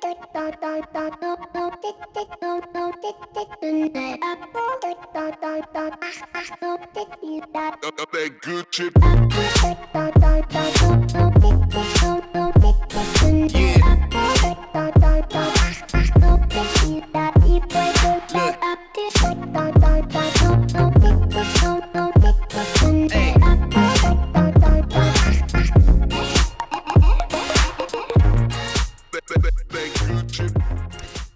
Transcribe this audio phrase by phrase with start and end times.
[0.00, 0.16] That
[8.40, 8.66] good.
[13.52, 13.91] Yeah.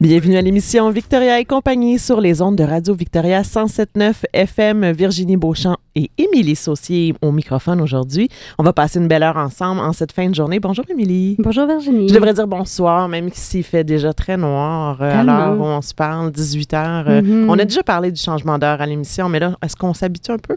[0.08, 4.92] Bienvenue à l'émission Victoria et compagnie sur les ondes de Radio Victoria 107.9 FM.
[4.92, 8.28] Virginie Beauchamp et Émilie Saucier au microphone aujourd'hui.
[8.56, 10.60] On va passer une belle heure ensemble en cette fin de journée.
[10.60, 11.34] Bonjour Émilie.
[11.40, 12.08] Bonjour Virginie.
[12.08, 15.82] Je devrais dire bonsoir, même s'il fait déjà très noir euh, à l'heure où on
[15.82, 17.04] se parle, 18 heures.
[17.08, 17.50] Euh, Mhm.
[17.50, 20.38] On a déjà parlé du changement d'heure à l'émission, mais là, est-ce qu'on s'habitue un
[20.38, 20.56] peu?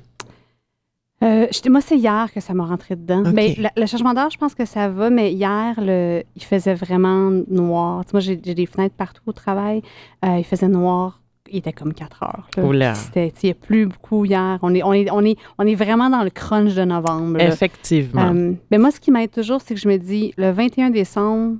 [1.23, 3.23] Euh, moi, c'est hier que ça m'a rentré dedans.
[3.33, 6.73] Mais le, le changement d'heure, je pense que ça va, mais hier, le, il faisait
[6.75, 8.05] vraiment noir.
[8.05, 9.81] Tu sais, moi, j'ai des fenêtres partout au travail.
[10.25, 11.21] Euh, il faisait noir.
[11.52, 12.47] Il était comme 4 heures.
[12.57, 12.94] là.
[12.94, 14.59] C'était- tu Il n'y a plus beaucoup hier.
[14.61, 17.38] On est, on, est, on, est, on est vraiment dans le crunch de novembre.
[17.38, 17.47] là.
[17.47, 18.31] Effectivement.
[18.33, 21.57] Euh, mais moi, ce qui m'aide toujours, c'est que je me dis, le 21 décembre,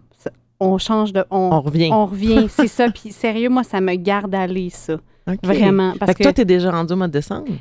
[0.59, 1.23] on change de...
[1.31, 1.89] On, on revient.
[1.91, 2.89] on revient, c'est ça.
[2.91, 4.97] Puis sérieux, moi, ça me garde aller, ça.
[5.44, 5.94] Vraiment.
[6.00, 7.52] Parce Fait que toi, t'es déjà rendu au mois de décembre?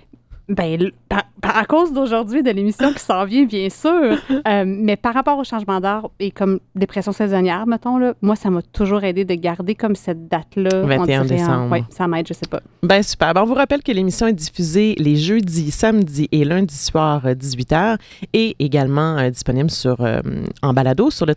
[0.49, 3.91] Ben, par- par- à cause d'aujourd'hui, de l'émission qui s'en vient, bien sûr.
[4.31, 8.49] Euh, mais par rapport au changement d'heure et comme dépression saisonnière, mettons, là, moi, ça
[8.51, 10.83] m'a toujours aidé de garder comme cette date-là.
[10.83, 11.69] 21 décembre.
[11.73, 12.61] Oui, ça m'aide, je sais pas.
[12.83, 13.35] Ben super.
[13.35, 17.97] Ben, on vous rappelle que l'émission est diffusée les jeudis, samedis et lundis soir 18h
[18.33, 20.21] et également euh, disponible sur euh,
[20.63, 21.35] en balado sur le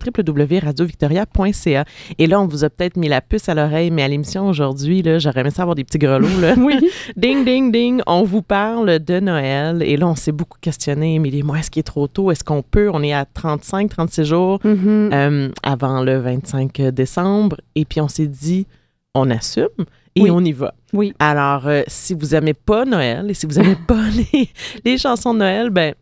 [0.82, 1.86] www.radiovictoria.ca.
[2.17, 5.04] Et là, on vous a peut-être mis la puce à l'oreille, mais à l'émission aujourd'hui,
[5.17, 6.28] j'aurais aimé ça avoir des petits grelots.
[6.39, 6.56] Là.
[6.62, 6.76] Oui.
[7.17, 8.02] ding, ding, ding.
[8.08, 9.81] On vous parle de Noël.
[9.83, 11.16] Et là, on s'est beaucoup questionné.
[11.16, 12.31] Émilie, moi, est-ce qu'il est trop tôt?
[12.31, 12.89] Est-ce qu'on peut?
[12.94, 15.09] On est à 35, 36 jours Mhm.
[15.13, 17.58] euh, avant le 25 décembre.
[17.75, 18.67] Et puis, on s'est dit,
[19.13, 19.67] on assume
[20.16, 20.31] et Oui.
[20.31, 20.73] on y va.
[20.93, 21.13] Oui.
[21.19, 24.02] Alors, euh, si vous aimez pas Noël et si vous aimez pas
[24.33, 24.49] les,
[24.86, 25.93] les chansons de Noël, ben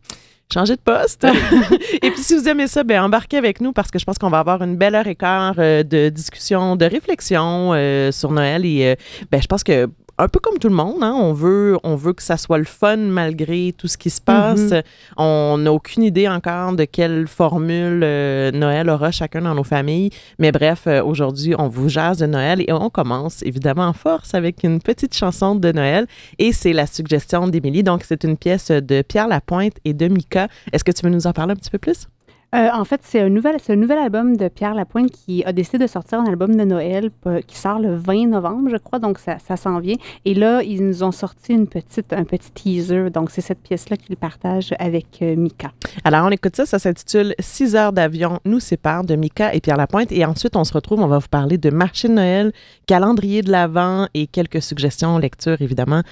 [0.52, 1.24] changez de poste.
[2.02, 4.30] et puis, si vous aimez ça, ben embarquez avec nous parce que je pense qu'on
[4.30, 8.64] va avoir une belle heure et quart euh, de discussion, de réflexion euh, sur Noël.
[8.66, 8.96] Et
[9.30, 9.88] ben, je pense que
[10.20, 12.64] un peu comme tout le monde, hein, on, veut, on veut que ça soit le
[12.64, 14.70] fun malgré tout ce qui se passe.
[14.70, 14.82] Mhm.
[15.16, 20.10] On n'a aucune idée encore de quelle formule euh, Noël aura chacun dans nos familles.
[20.38, 24.34] Mais bref, euh, aujourd'hui, on vous jase de Noël et on commence évidemment en force
[24.34, 26.06] avec une petite chanson de Noël.
[26.38, 27.82] Et c'est la suggestion d'Émilie.
[27.82, 30.48] Donc, c'est une pièce de Pierre Lapointe et de Mika.
[30.72, 32.08] Est-ce que tu veux nous en parler un petit peu plus?
[32.54, 33.56] Euh, en fait, c'est un, nouvel,
[33.98, 37.56] album de Pierre Lapointe qui a décidé de sortir un album de Noël euh, qui
[37.56, 39.94] sort le 20 novembre, je crois, donc ça, s'en vient.
[40.24, 43.96] Et là, ils nous ont sorti une petite, un petit teaser, donc c'est cette pièce-là
[43.96, 45.70] qu'ils partagent avec euh, Mika.
[46.02, 46.66] Alors, on écoute ça.
[46.66, 50.10] Ça s'intitule 6 heures d'avion nous séparent de Mika et Pierre Lapointe.
[50.10, 51.00] Et ensuite, on se retrouve.
[51.00, 52.52] On va vous parler de marché de Noël,
[52.86, 56.02] calendrier de l'Avent et quelques suggestions, lecture évidemment,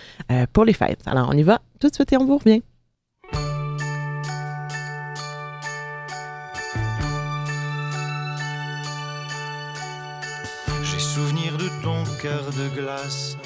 [0.53, 1.01] pour les fêtes.
[1.07, 2.63] Alors, on y va tout de suite et on vous revient.
[12.51, 13.37] De glace,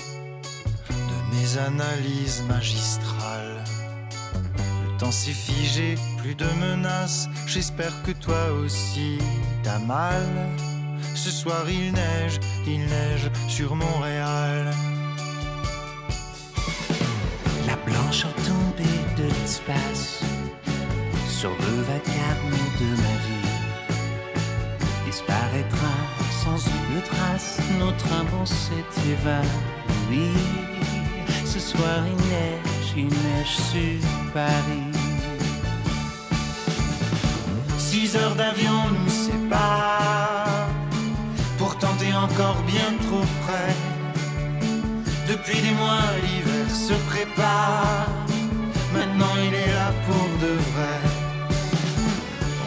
[0.89, 3.65] de mes analyses magistrales.
[4.85, 7.29] Le temps s'est figé, plus de menaces.
[7.47, 9.19] J'espère que toi aussi
[9.65, 10.27] t'as mal.
[11.15, 14.71] Ce soir il neige, il neige sur Montréal.
[17.67, 20.21] La blancheur tombée de l'espace
[21.29, 23.53] sur le vacarme de ma vie
[25.07, 26.22] disparaîtra
[26.93, 27.59] sans une trace.
[27.79, 30.31] Notre amour s'est évanoui.
[31.45, 34.91] Ce soir il neige, il neige sur Paris.
[37.79, 40.69] Six heures d'avion nous séparent.
[41.59, 43.75] Pourtant t'es encore bien trop près.
[45.29, 48.07] Depuis des mois, l'hiver se prépare.
[48.93, 50.99] Maintenant il est là pour de vrai.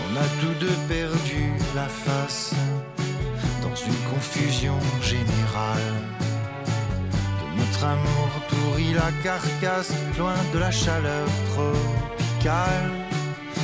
[0.02, 2.54] On a tous deux perdu la face
[3.84, 5.94] une confusion générale.
[7.42, 12.92] De notre amour pourrit la carcasse, loin de la chaleur tropicale.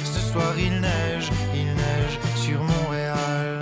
[0.03, 3.59] Ce soir il neige, il neige sur Montréal.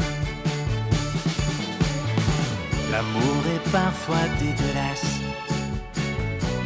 [2.92, 5.20] L'amour est parfois dégueulasse,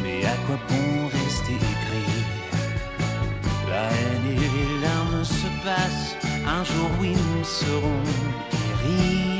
[0.02, 2.08] mais à quoi bon rester aigri
[3.68, 6.16] La haine et les larmes se passent,
[6.46, 8.02] un jour oui nous serons
[8.50, 9.33] guéris,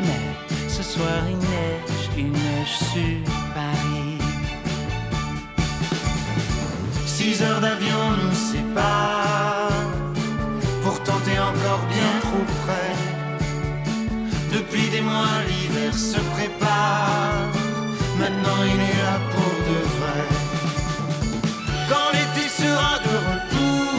[0.94, 3.18] soir il neige, il neige sur
[3.58, 4.18] Paris.
[7.16, 9.90] Six heures d'avion nous séparent.
[10.84, 12.94] Pourtant t'es encore bien trop près.
[14.56, 17.48] Depuis des mois, l'hiver se prépare.
[18.22, 20.24] Maintenant il est là pour de vrai.
[21.90, 23.92] Quand l'été sera de retour,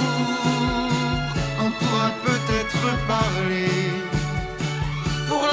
[1.63, 2.83] on pourra peut-être
[3.13, 4.04] parler.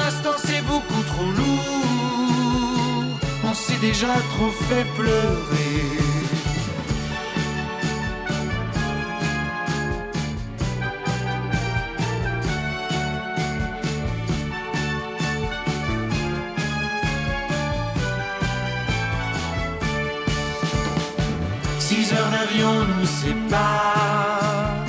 [0.05, 3.19] L'instant c'est beaucoup trop lourd.
[3.45, 5.79] On s'est déjà trop fait pleurer.
[21.79, 24.85] Six heures d'avion nous séparent,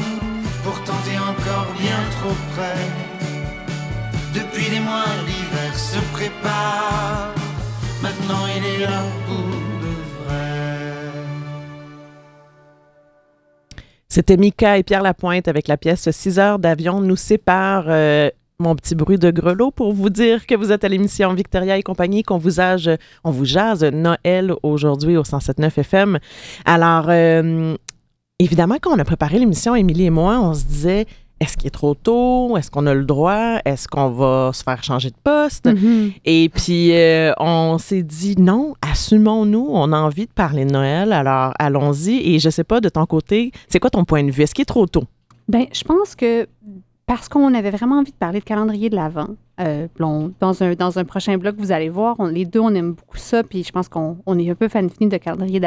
[0.64, 3.03] pourtant t'es encore bien trop près.
[14.08, 17.86] C'était Mika et Pierre Lapointe avec la pièce 6 heures d'avion nous sépare.
[17.88, 18.30] euh,
[18.60, 21.82] mon petit bruit de grelot pour vous dire que vous êtes à l'émission Victoria et
[21.82, 26.18] compagnie, qu'on vous jase Noël aujourd'hui au 107.9 FM.
[26.64, 27.74] Alors, euh,
[28.38, 31.06] évidemment, quand on a préparé l'émission, Émilie et moi, on se disait,
[31.44, 32.56] est-ce qu'il est trop tôt?
[32.56, 33.58] Est-ce qu'on a le droit?
[33.64, 35.66] Est-ce qu'on va se faire changer de poste?
[35.66, 36.12] Mhm.
[36.24, 41.12] Et puis, euh, on s'est dit non, assumons-nous, on a envie de parler de Noël,
[41.12, 42.34] alors allons-y.
[42.34, 44.42] Et je sais pas, de ton côté, c'est quoi ton point de vue?
[44.42, 45.04] Est-ce qu'il est trop tôt?
[45.48, 46.48] Ben, je pense que
[47.06, 49.28] parce qu'on avait vraiment envie de parler de calendrier de l'Avent,
[49.60, 52.92] euh, dans, un, dans un prochain blog, vous allez voir, on- les deux, on aime
[52.92, 55.60] beaucoup ça, puis je pense qu'on on est un peu fan fini de calendrier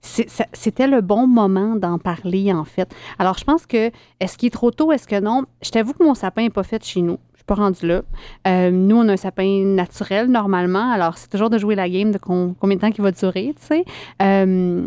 [0.00, 2.90] ça- C'était le bon moment d'en parler, en fait.
[3.18, 3.90] Alors, je pense que,
[4.20, 5.44] est-ce qu'il est trop tôt, est-ce que non?
[5.62, 7.18] Je t'avoue que mon sapin n'est pas fait chez nous.
[7.32, 8.02] Je suis pas rendue là.
[8.48, 10.90] Euh, nous, on a un sapin naturel, normalement.
[10.90, 13.54] Alors, c'est toujours de jouer la game de com- combien de temps il va durer,
[13.60, 13.84] tu sais.
[14.22, 14.86] Euh,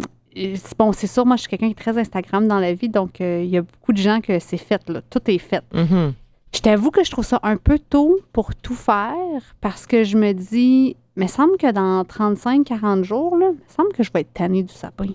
[0.78, 3.20] bon, c'est sûr, moi, je suis quelqu'un qui est très Instagram dans la vie, donc
[3.20, 5.02] il y a beaucoup de gens que c'est fait, là.
[5.10, 5.64] Tout est fait.
[5.74, 6.14] Mhm.
[6.54, 9.14] Je t'avoue que je trouve ça un peu tôt pour tout faire
[9.62, 14.02] parce que je me dis, mais semble que dans 35-40 jours, là, me semble que
[14.04, 15.06] je vais être tannée du sapin.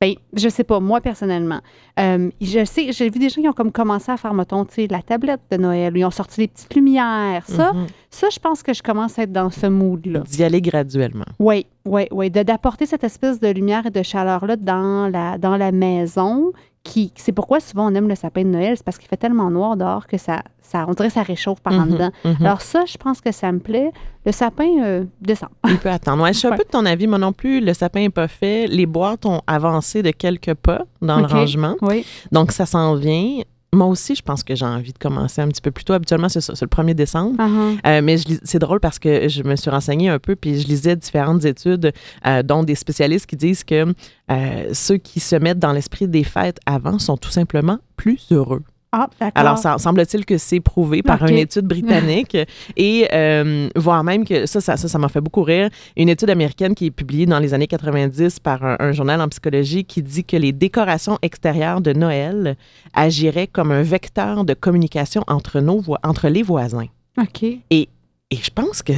[0.00, 1.60] Ben, je sais pas, moi personnellement.
[1.98, 4.74] Euh, je sais, j'ai vu des gens qui ont comme commencé à faire, mettons, tu
[4.74, 7.44] sais, la tablette de Noël, ils ont sorti les petites lumières.
[7.46, 7.86] Ça, Mhm.
[8.10, 10.20] ça, je pense que je commence à être dans ce mood-là.
[10.20, 11.24] D'y aller graduellement.
[11.38, 12.30] Oui, oui, oui.
[12.30, 16.52] D'apporter cette espèce de lumière et de chaleur-là dans la, dans la maison.
[16.84, 19.50] Qui, c'est pourquoi souvent on aime le sapin de Noël, c'est parce qu'il fait tellement
[19.50, 22.36] noir dehors que ça, ça, on dirait que ça réchauffe par en Mhm, mhm.
[22.44, 23.90] Alors ça, je pense que ça me plaît.
[24.26, 25.48] Le sapin euh, descend.
[25.66, 26.22] Il peut attendre.
[26.22, 26.58] Ouais, je suis un Ouais.
[26.58, 27.60] peu de ton avis, moi non plus.
[27.60, 28.66] Le sapin n'est pas fait.
[28.66, 31.74] Les boîtes ont avancé de quelques pas dans le rangement.
[31.80, 32.04] Oui.
[32.32, 33.40] Donc, ça s'en vient.
[33.74, 35.92] Moi aussi, je pense que j'ai envie de commencer un petit peu plus tôt.
[35.92, 37.36] Habituellement, c'est le 1er décembre.
[37.38, 37.78] Uh-huh.
[37.86, 40.96] Euh, mais c'est drôle parce que je me suis renseignée un peu, puis je lisais
[40.96, 41.92] différentes études,
[42.26, 43.94] euh, dont des spécialistes qui disent que
[44.30, 48.62] euh, ceux qui se mettent dans l'esprit des fêtes avant sont tout simplement plus heureux.
[48.94, 49.30] Ah.
[49.34, 52.36] Alors, ça semble-t-il que c'est prouvé par une étude britannique
[52.76, 55.68] et euh, voire même que ça, ça, ça, m'a fait beaucoup rire.
[55.96, 59.28] Une étude américaine qui est publiée dans les années 90 par un, un journal en
[59.28, 62.56] psychologie qui dit que les décorations extérieures de Noël
[62.94, 66.86] agiraient comme un vecteur de communication entre, nos entre les voisins.
[67.18, 67.42] OK.
[67.70, 67.88] Et
[68.32, 68.92] je pense que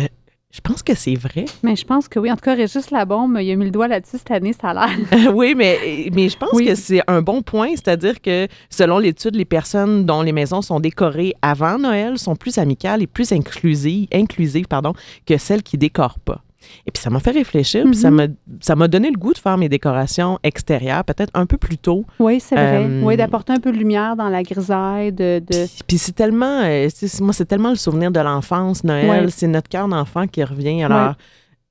[0.57, 1.45] je pense que c'est vrai.
[1.63, 2.33] Mais je pense que oui.
[2.33, 4.87] En tout cas, Régis Labombe, il a mis le doigt là-dessus cette année, ça a
[4.87, 4.97] l'air.
[5.35, 6.65] oui, mais, mais je pense Oui.
[6.67, 10.81] que c'est un bon point, c'est-à-dire que selon l'étude, les personnes dont les maisons sont
[10.81, 14.95] décorées avant Noël sont plus amicales et plus inclusives, inclusives pardon,
[15.27, 16.41] que celles qui décorent pas.
[16.87, 18.11] Et puis ça m'a fait réfléchir, Mhm.
[18.11, 18.27] m'a
[18.61, 22.05] ça m'a donné le goût de faire mes décorations extérieures peut-être un peu plus tôt.
[22.19, 22.85] Oui, c'est vrai.
[22.85, 25.41] Euh, Oui, d'apporter un peu de lumière dans la grisaille, de...
[25.41, 25.67] de...
[25.67, 26.89] Puis, puis c'est tellement, euh,
[27.21, 30.83] moi c'est tellement le souvenir de l'enfance, Noël, c'est notre cœur d'enfant qui revient.
[30.85, 31.15] Alors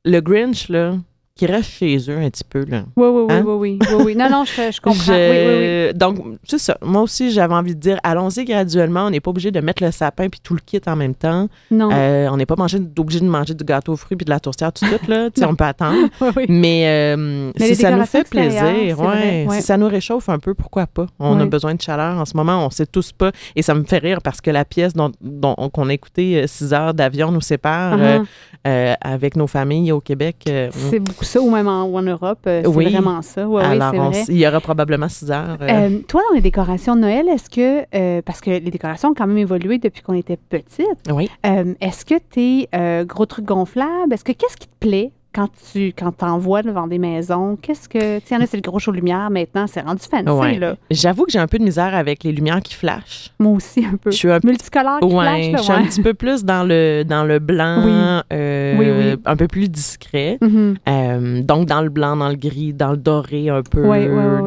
[0.03, 0.93] le Grinch là,
[1.37, 2.83] qui reste chez eux un petit peu là.
[2.95, 3.43] Oui, oui, oui, Hein?
[3.45, 4.15] oui, oui, oui, oui.
[4.15, 5.03] Non, non, je, je comprends.
[5.03, 5.93] Je- Oui, oui, oui.
[5.93, 6.77] Donc, c'est ça.
[6.81, 9.07] Moi aussi, j'avais envie de dire, allons-y graduellement.
[9.07, 11.49] On n'est pas obligé de mettre le sapin puis tout le kit en même temps.
[11.71, 11.89] Non.
[11.91, 14.39] Euh, on n'est pas mangé- obligé de manger du gâteau aux fruits puis de la
[14.39, 15.07] tourtière tout de suite.
[15.09, 15.27] Là.
[15.45, 16.07] On peut attendre.
[16.21, 16.45] Oui, oui.
[16.47, 19.47] Mais, euh, Mais si ça nous fait plaisir, ouais, ouais.
[19.49, 21.05] si ça nous réchauffe un peu, pourquoi pas?
[21.19, 22.65] On a besoin de chaleur en ce moment.
[22.65, 23.31] On sait tous pas.
[23.57, 26.73] Et ça me fait rire parce que la pièce dont, dont- qu'on a écouté 6
[26.73, 28.25] heures d'avion nous sépare euh, Uh-huh.
[28.67, 30.37] euh, avec nos familles au Québec.
[30.47, 32.89] euh, C'est beaucoup ça, ou même en, ou en Europe, euh, c'est Oui.
[32.91, 33.41] vraiment ça.
[33.41, 34.23] Alors, on vrai.
[34.29, 35.57] il y aura probablement 6 heures.
[35.61, 39.09] euh, Euh, toi, dans les décorations de Noël, est-ce que, euh, parce que les décorations
[39.09, 41.29] ont quand même évolué depuis qu'on était petite, oui.
[41.45, 42.69] euh, est-ce que tes
[43.05, 45.11] gros trucs gonflables, est-ce que qu'est-ce qui te plaît?
[45.35, 47.57] Quand tu quand t'en vois devant des maisons?
[47.61, 50.29] Qu'est-ce que, tu sais, en a, c'est le gros show lumière maintenant, c'est rendu fancy,
[50.29, 50.57] Ouais.
[50.57, 50.75] là.
[50.89, 53.31] J'avoue que j'ai un peu de misère avec les lumières qui flashent.
[53.39, 54.11] Moi aussi, un peu.
[54.11, 56.63] Je suis un Multicolore qui Ouais, flash, là, je suis un petit peu plus dans
[56.63, 57.91] le, dans le blanc, Oui.
[58.33, 59.21] euh, Oui, oui.
[59.25, 60.37] un peu plus discret.
[60.41, 60.75] Mhm.
[60.87, 63.83] Euh, donc, dans le blanc, dans le gris, dans le doré un peu,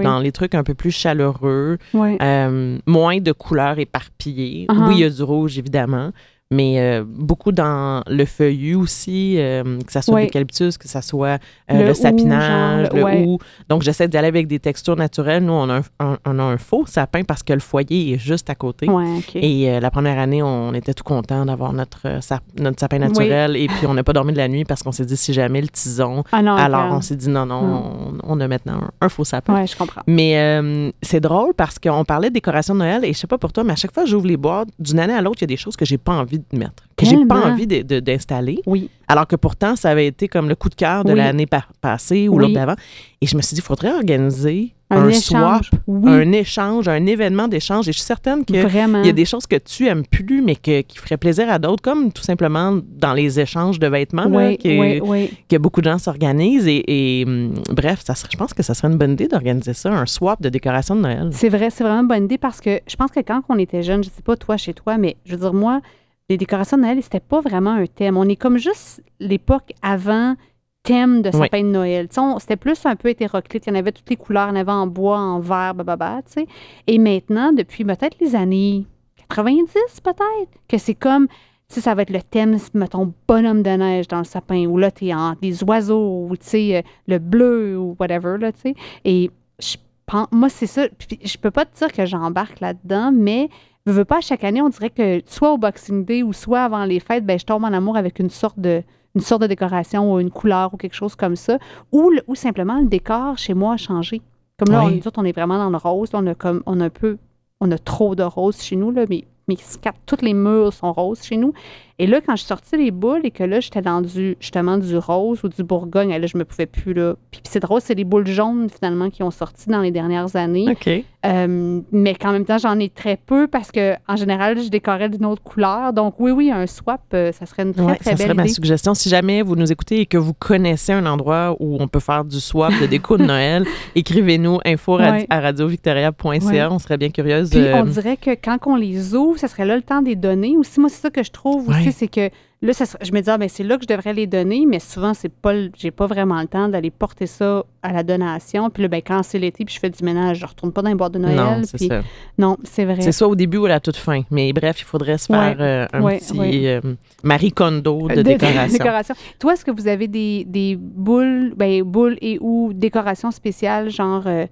[0.03, 4.67] dans les trucs un peu plus chaleureux, euh, moins de couleurs éparpillées.
[4.71, 4.89] Uh-huh.
[4.89, 6.11] Oui, il y a du rouge, évidemment,
[6.51, 10.25] mais euh, beaucoup dans le feuillu aussi, euh, que ça soit Ouais.
[10.25, 11.39] l'eucalyptus, que ça soit
[11.71, 13.27] euh, Le sapinage, genre, le ouais.
[13.69, 15.45] Donc, j'essaie d'y aller avec des textures naturelles.
[15.45, 18.19] Nous, on a un, un- on a un faux sapin parce que le foyer est
[18.19, 18.89] juste à côté.
[18.89, 19.21] Ouais.
[19.35, 23.55] Et la première année, on était tout contents d'avoir notre, sap- notre sapin naturel.
[23.55, 25.61] Et puis, on n'a pas dormi de la nuit parce qu'on s'est dit, si jamais
[25.61, 26.25] le tison.
[26.33, 28.19] ah non, Alors, on s'est dit, non, non, Non.
[28.25, 29.55] On, on a maintenant un, un faux sapin.
[29.55, 30.03] Ouais, je comprends.
[30.07, 33.53] Mais c'est drôle parce qu'on parlait de décoration de Noël et je sais pas pour
[33.53, 35.45] toi, mais à chaque fois que j'ouvre les boîtes, d'une année à l'autre, il y
[35.45, 38.61] a des choses que j'ai pas envie de mettre, que j'ai pas envie d'installer.
[38.67, 38.91] Oui.
[39.07, 41.19] Alors que pourtant, ça avait été comme le coup de cœur de Oui.
[41.19, 42.43] l'année pa- passée ou Oui.
[42.43, 42.75] l'autre d'avant.
[43.21, 45.63] Et je me suis dit, il faudrait organiser Un, swap,
[46.05, 47.89] un échange, un événement d'échange.
[47.89, 49.01] Et je suis certaine que vraiment.
[49.03, 51.59] il y a des choses que tu aimes plus, mais que, qui feraient plaisir à
[51.59, 56.67] d'autres, comme tout simplement dans les échanges de vêtements, là, que, beaucoup de gens s'organisent.
[56.69, 56.85] Et,
[57.21, 59.91] et, hum, bref, ça serait, je pense que ça serait une bonne idée d'organiser ça,
[59.91, 61.31] un swap de décoration de Noël.
[61.33, 63.83] C'est vrai, c'est vraiment une bonne idée parce que je pense que quand on était
[63.83, 65.81] jeune, je sais pas toi chez toi, mais je veux dire, moi,
[66.29, 68.17] les décorations de Noël, c'était pas vraiment un thème.
[68.17, 70.35] On est comme juste l'époque avant
[70.83, 71.39] thème de Oui.
[71.45, 72.09] sapin de Noël.
[72.39, 73.67] C'était plus un peu hétéroclite.
[73.67, 74.49] Il y en avait toutes les couleurs.
[74.49, 76.47] Il y en avait en bois, en verre, bababa, tu sais.
[76.87, 78.87] Et maintenant, depuis peut-être les années
[79.29, 81.35] 90, peut-être, que c'est comme, tu
[81.75, 84.91] sais, ça va être le thème, mettons, bonhomme de neige dans le sapin, ou là,
[84.91, 88.75] t'es en des oiseaux, ou tu sais, euh, le bleu, ou whatever, là, tu sais.
[89.05, 90.89] Et je pense, moi, c'est ça.
[90.99, 93.49] Puis je peux pas te dire que j'embarque là-dedans, mais
[93.89, 96.85] je veux pas, chaque année, on dirait que soit au Boxing Day ou soit avant
[96.85, 98.83] les fêtes, ben, je tombe en amour avec une sorte de
[99.15, 101.59] une sorte de décoration ou une couleur ou quelque chose comme ça,
[101.91, 104.21] ou, le- ou simplement le décor chez moi a changé.
[104.59, 104.93] Comme là, Oui.
[104.93, 106.11] on, nous autres, on est vraiment dans le rose.
[106.13, 107.17] on a comme on a un peu
[107.61, 110.93] on a trop de rose chez nous là, mais mes quatre, toutes les murs sont
[110.93, 111.53] roses chez nous.
[112.01, 114.79] Et là, quand je suis sortie les boules et que là, j'étais dans du justement
[114.79, 117.15] du rose ou du Bourgogne, là, je me pouvais plus là.
[117.33, 120.37] Puis, puis c'est drôle, c'est les boules jaunes finalement qui ont sorti dans les dernières
[120.37, 120.67] années.
[120.71, 120.89] OK.
[121.27, 125.09] Euh, mais qu'en même temps, j'en ai très peu parce que en général, je décorais
[125.09, 125.93] d'une autre couleur.
[125.93, 128.47] Donc oui, oui, un swap, euh, ça serait une très, Ouais, très ça serait ma
[128.47, 128.95] suggestion.
[128.95, 132.25] Si jamais vous nous écoutez et que vous connaissez un endroit où on peut faire
[132.25, 133.65] du swap de déco de Noël,
[133.97, 135.27] écrivez-nous info Ouais.
[135.31, 136.39] à radiovictoria.ca.
[136.47, 136.65] Ouais.
[136.71, 137.51] On serait bien curieuse.
[137.51, 140.17] Puis euh, on dirait que quand on les ouvre, ça serait là le temps des
[140.17, 140.57] donner.
[140.57, 141.93] Aussi, moi, c'est ça que je trouve aussi, Ouais.
[141.93, 142.29] c'est que
[142.61, 144.65] là, ça serait- je me dis, ah, ben, c'est là que je devrais les donner,
[144.67, 148.69] mais souvent, c'est pas, j'ai pas vraiment le temps d'aller porter ça à la donation.
[148.71, 150.89] Puis là, ben, quand c'est l'été, puis je fais du ménage, je retourne pas dans
[150.91, 151.37] les boîtes de Noël.
[151.37, 152.03] non, c'est puis- ça.
[152.37, 153.01] Non, c'est vrai.
[153.01, 154.23] C'est soit au début ou à la toute fin.
[154.31, 155.39] Mais bref, il faudrait se Ouais.
[155.39, 156.81] faire euh, un Ouais, petit euh,
[157.23, 158.73] Marie Kondo de De- décoration.
[158.79, 159.15] décoration.
[159.39, 164.25] Toi, est-ce que vous avez des, des boules, ben, boules et ou décorations spéciales, genre,
[164.27, 164.47] euh,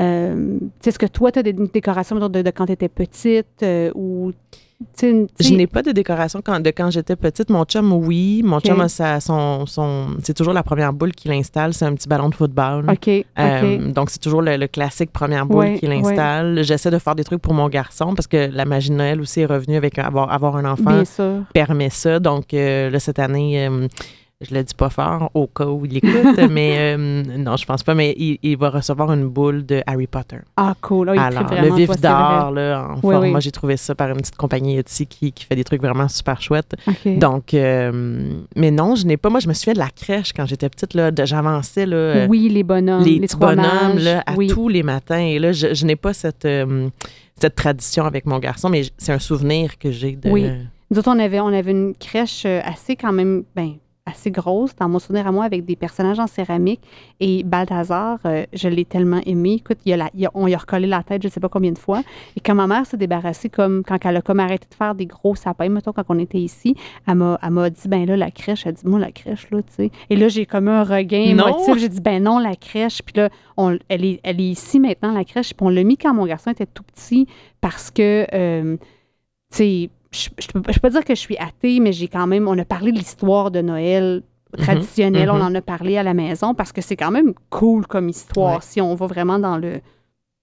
[0.00, 2.88] euh, tu sais, est-ce que toi, tu as des décorations de, de quand tu étais
[2.88, 4.32] petite euh, ou,
[4.98, 7.50] Je n'ai pas de décoration quand, de quand j'étais petite.
[7.50, 8.42] Mon chum, oui.
[8.44, 11.72] Mon chum a sa- son, son- C'est toujours la première boule qu'il installe.
[11.74, 12.86] C'est un petit ballon de football.
[12.90, 13.08] OK.
[13.38, 16.62] Euh, donc, c'est toujours le, le classique première boule Ouais, qu'il installe.
[16.64, 19.40] J'essaie de faire des trucs pour mon garçon parce que la magie de Noël aussi
[19.42, 21.42] est revenue avec avoir, avoir un enfant Bien sûr.
[21.52, 22.18] permet ça.
[22.18, 23.86] Donc, euh, là, cette année, euh,
[24.42, 27.82] je le dis pas fort au cas où il écoute, mais euh, non, je pense
[27.82, 30.38] pas, mais il, il va recevoir une boule de Harry Potter.
[30.56, 31.10] Ah, cool.
[31.10, 33.40] Ah, il Alors, le vif d'or, là, en Oui, format, oui.
[33.40, 36.40] j'ai trouvé ça par une petite compagnie Etsy qui, qui fait des trucs vraiment super
[36.40, 36.74] chouettes.
[36.86, 37.18] OK.
[37.18, 39.30] Donc, euh, mais non, je n'ai pas.
[39.30, 40.94] Moi, je me souviens de la crèche quand j'étais petite.
[40.94, 44.34] Là, j'avançais là, euh, oui, les bonhommes, les, les, petits trois bonhommes mages, là, à
[44.34, 44.48] oui.
[44.48, 45.18] tous les matins.
[45.18, 46.88] Et là, je, je n'ai pas cette, euh,
[47.40, 50.28] cette tradition avec mon garçon, mais c'est un souvenir que j'ai de.
[50.30, 50.48] Oui.
[50.90, 54.88] Nous autres, on avait, on avait une crèche assez quand même, ben, assez grosse, dans
[54.88, 56.80] mon souvenir à moi, avec des personnages en céramique.
[57.20, 59.54] Et Balthazar, euh, je l'ai tellement aimé.
[59.60, 61.32] Écoute, il a la- il y a- on y a recollé la tête, je ne
[61.32, 62.02] sais pas combien de fois.
[62.36, 65.06] Et quand ma mère s'est débarrassée, comme quand elle a comme arrêté de faire des
[65.06, 66.74] gros sapins, mettons, quand on était ici,
[67.06, 69.90] elle m'a, dit, ben là, la crèche, elle dit, moi, la crèche, là, tu sais.
[70.10, 71.78] Et là, j'ai comme un regain émotif.
[71.78, 73.02] J'ai dit, ben non, la crèche.
[73.02, 75.54] Puis là, on- elle, est, elle est ici maintenant, la crèche.
[75.54, 77.28] Puis on l'a mis quand mon garçon était tout petit
[77.60, 81.92] parce que, euh, tu sais, je je peux, pas dire que je suis athée, mais
[81.92, 84.22] j'ai quand même, on a parlé de l'histoire de Noël
[84.58, 85.34] traditionnelle, mhm.
[85.36, 88.56] on en a parlé à la maison parce que c'est quand même cool comme histoire
[88.56, 88.60] Ouais.
[88.62, 89.80] si on va vraiment dans le,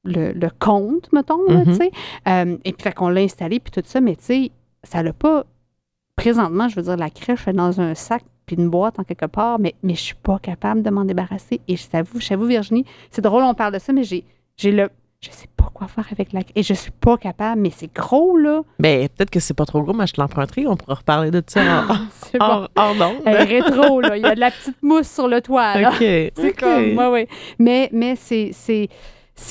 [0.03, 1.65] le, le conte, mettons, Mhm.
[1.65, 1.91] tu sais.
[2.27, 4.51] Euh, et puis, fait qu'on l'a installé, puis tout ça, mais tu sais,
[4.83, 5.45] ça l'a pas.
[6.15, 9.27] Présentement, je veux dire, la crèche est dans un sac puis une boîte en quelque
[9.27, 11.61] part, mais, mais je suis pas capable de m'en débarrasser.
[11.67, 14.25] Et je t'avoue, je t'avoue, Virginie, c'est drôle, on parle de ça, mais j'ai,
[14.57, 14.89] j'ai le.
[15.21, 16.39] Je sais pas quoi faire avec la.
[16.55, 18.61] Et je suis pas capable, mais c'est gros, là.
[18.79, 20.65] Ben, peut-être que c'est pas trop gros, mais je te l'emprunterai.
[20.65, 21.59] On pourra reparler de ça
[21.89, 22.45] en, C'est bon.
[22.45, 23.17] hors, hors d'onde.
[23.25, 24.15] Elle est rétro, là.
[24.15, 25.89] Il y a de la petite mousse sur le toit, là.
[25.89, 25.97] OK.
[25.99, 26.55] C'est OK.
[26.57, 27.27] comme, ouais, ouais.
[27.57, 28.89] Mais, mais c'est, c'est, c'est,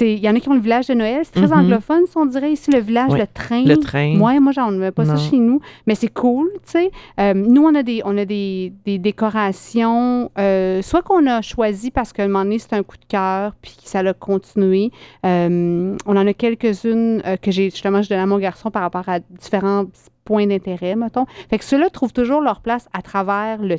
[0.00, 1.64] il y en a qui ont le village de Noël, c'est très Mhm.
[1.64, 3.64] anglophone, si on dirait ici, le village, le train.
[3.64, 4.18] Le train.
[4.20, 5.16] Ouais, moi, j'en mets pas Non.
[5.16, 6.90] ça chez nous, mais c'est cool, tu sais.
[7.20, 11.90] Euh, nous, on a des, on a des, des décorations, euh, soit qu'on a choisi
[11.90, 14.90] parce qu'à un moment donné, c'était un coup de cœur, puis ça l'a continué.
[15.24, 19.08] Euh, on en a quelques-unes que j'ai, justement, je donne à mon garçon par rapport
[19.08, 19.84] à différents
[20.24, 21.24] points d'intérêt, mettons.
[21.48, 23.76] Fait que ceux-là trouvent toujours leur place à travers le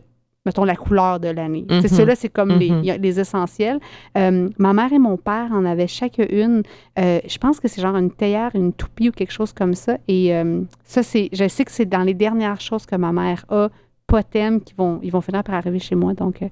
[0.50, 1.66] mettons, la couleur de l'année.
[1.70, 1.82] Mhm.
[1.82, 3.02] C'est Ceux-là, c'est comme les, Mhm.
[3.02, 3.80] les essentiels.
[4.18, 6.64] Euh, ma mère et mon père en avaient chacune.
[6.98, 9.98] euh, je pense que c'est genre une théière, une toupie ou quelque chose comme ça.
[10.08, 13.46] Et euh, ça, c'est, je sais que c'est dans les dernières choses que ma mère
[13.50, 13.70] a,
[14.10, 16.14] pas thème, qui vont, ils vont finir par arriver chez moi.
[16.14, 16.48] Donc, euh,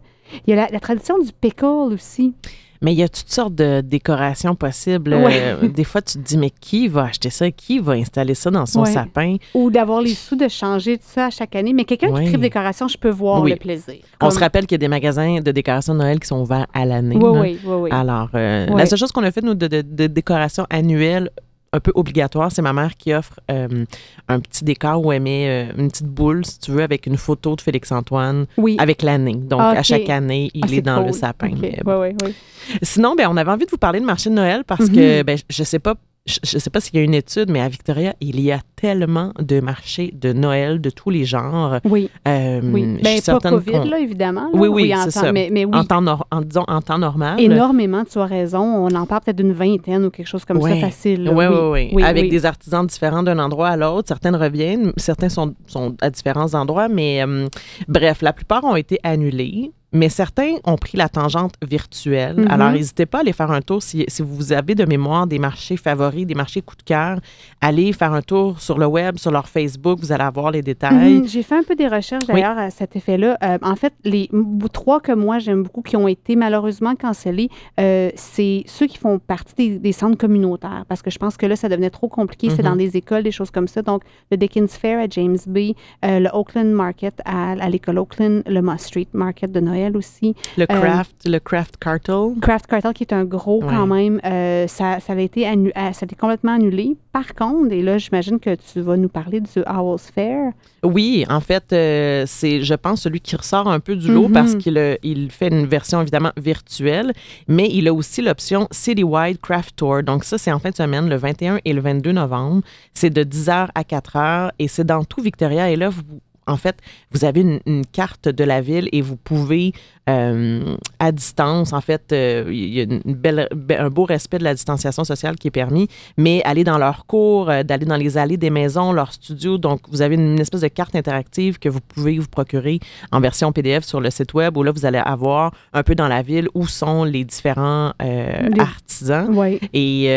[0.46, 2.34] il y a la, la tradition du pickle aussi.
[2.80, 5.16] Mais il y a toutes sortes de décorations possibles.
[5.16, 5.40] Ouais.
[5.64, 7.50] Euh, des fois, tu te dis, mais qui va acheter ça?
[7.50, 8.92] Qui va installer ça dans son Ouais.
[8.92, 9.38] sapin?
[9.56, 11.74] Ou d'avoir les sous de changer tout ça à chaque année.
[11.74, 12.26] Mais quelqu'un Oui.
[12.26, 13.50] qui tripe décoration, je peux voir Oui.
[13.50, 13.96] le plaisir.
[14.22, 16.68] On se rappelle qu'il y a des magasins de décoration de Noël qui sont ouverts
[16.72, 17.16] à l'année.
[17.16, 17.42] Oui, là.
[17.42, 17.90] oui, oui, oui.
[17.92, 18.78] Alors, euh, Ouais.
[18.78, 21.32] la seule chose qu'on a fait, nous, de, de- de décoration annuelle,
[21.74, 23.86] un peu obligatoire, c'est ma mère qui offre euh,
[24.28, 27.18] un petit décor où elle met euh, une petite boule, si tu veux, avec une
[27.18, 28.78] photo de Félix-Antoine oui.
[28.80, 29.36] avec l'année.
[29.36, 31.50] Donc, Ah, à chaque année, il Ah, est dans le sapin.
[31.84, 32.02] Bon.
[32.02, 32.34] oui, oui.
[32.82, 34.96] Sinon, ben, on avait envie de vous parler de marché de Noël parce Mhm.
[34.96, 35.96] que, ben, je sais pas,
[36.28, 38.60] je, je sais pas s'il y a une étude, mais à Victoria, il y a
[38.76, 41.80] tellement de marchés de Noël de tous les genres.
[41.86, 43.00] Oui, Euh, oui.
[43.04, 44.50] Ben, pas COVID, là, évidemment.
[44.54, 44.60] là.
[44.60, 45.32] Oui, oui, en c'est ça.
[45.32, 47.40] Mais, mais oui, En temps, nor- en, disons, en temps normal.
[47.40, 48.60] énormément, tu as raison.
[48.62, 50.76] On en parle peut-être d'une vingtaine ou quelque chose comme Ouais.
[50.80, 51.32] ça facile.
[51.34, 51.90] Oui, oui, oui.
[51.94, 52.04] oui.
[52.04, 52.30] Avec oui.
[52.30, 54.08] des artisans différents d'un endroit à l'autre.
[54.08, 57.48] Certaines reviennent, certains sont, sont à différents endroits, mais euh,
[57.88, 59.72] bref, la plupart ont été annulés.
[59.98, 62.36] Mais certains ont pris la tangente virtuelle.
[62.38, 62.48] Mhm.
[62.52, 63.82] Alors, n'hésitez pas à aller faire un tour.
[63.82, 67.20] Si, si vous avez de mémoire des marchés favoris, des marchés coup de cœur,
[67.62, 70.00] allez faire un tour sur le web, sur leur Facebook.
[70.00, 71.16] Vous allez avoir les détails.
[71.22, 72.36] Mhm, J'ai fait un peu des recherches Oui.
[72.36, 73.38] d'ailleurs à cet effet-là.
[73.44, 74.30] Euh, en fait, les
[74.72, 77.50] trois que moi j'aime beaucoup qui ont été malheureusement cancellés,
[77.80, 81.46] euh, c'est ceux qui font partie des, des centres communautaires parce que je pense que
[81.46, 82.50] là ça devenait trop compliqué.
[82.50, 83.82] C'est dans des écoles, des choses comme ça.
[83.82, 85.74] Donc le Dickens Fair à James Bay,
[86.06, 90.36] euh, le Oakland Market à, à l'école Oakland, le Moss Street Market de Noël aussi.
[90.58, 92.34] Le Euh, craft, le craft cartel.
[92.42, 93.70] Craft Cartel qui est un gros Ouais.
[93.70, 96.98] quand même, euh, ça, ça, a été annu- euh, ça a été complètement annulé.
[97.14, 100.52] Par contre, et là j'imagine que tu vas nous parler du Owl's Fair.
[100.84, 104.34] Oui, en fait, c'est, je pense, celui qui ressort un peu du lot Mhm.
[104.34, 107.14] parce qu'il il fait une version évidemment virtuelle,
[107.48, 110.04] mais il a aussi l'option Citywide Craft Tour.
[110.04, 112.62] Donc, ça, c'est en fin de semaine, le 21 et le 22 novembre.
[112.94, 115.70] C'est de 10h à 4h et c'est dans tout Victoria.
[115.72, 116.02] Et là, vous,
[116.48, 116.78] en fait,
[117.12, 119.74] vous avez une, carte de la ville et vous pouvez,
[120.10, 124.38] euh, à distance, en fait, euh, il y a une belle, be- un beau respect
[124.40, 127.96] de la distanciation sociale qui est permis, mais aller dans leurs cours, euh, d'aller dans
[127.98, 129.58] les allées des maisons, leurs studios.
[129.58, 132.80] Donc, vous avez une, espèce de carte interactive que vous pouvez vous procurer
[133.12, 136.08] en version PDF sur le site web où là, vous allez avoir un peu dans
[136.08, 139.28] la ville où sont les différents euh, Les- artisans.
[139.36, 139.60] Oui.
[139.74, 140.08] Et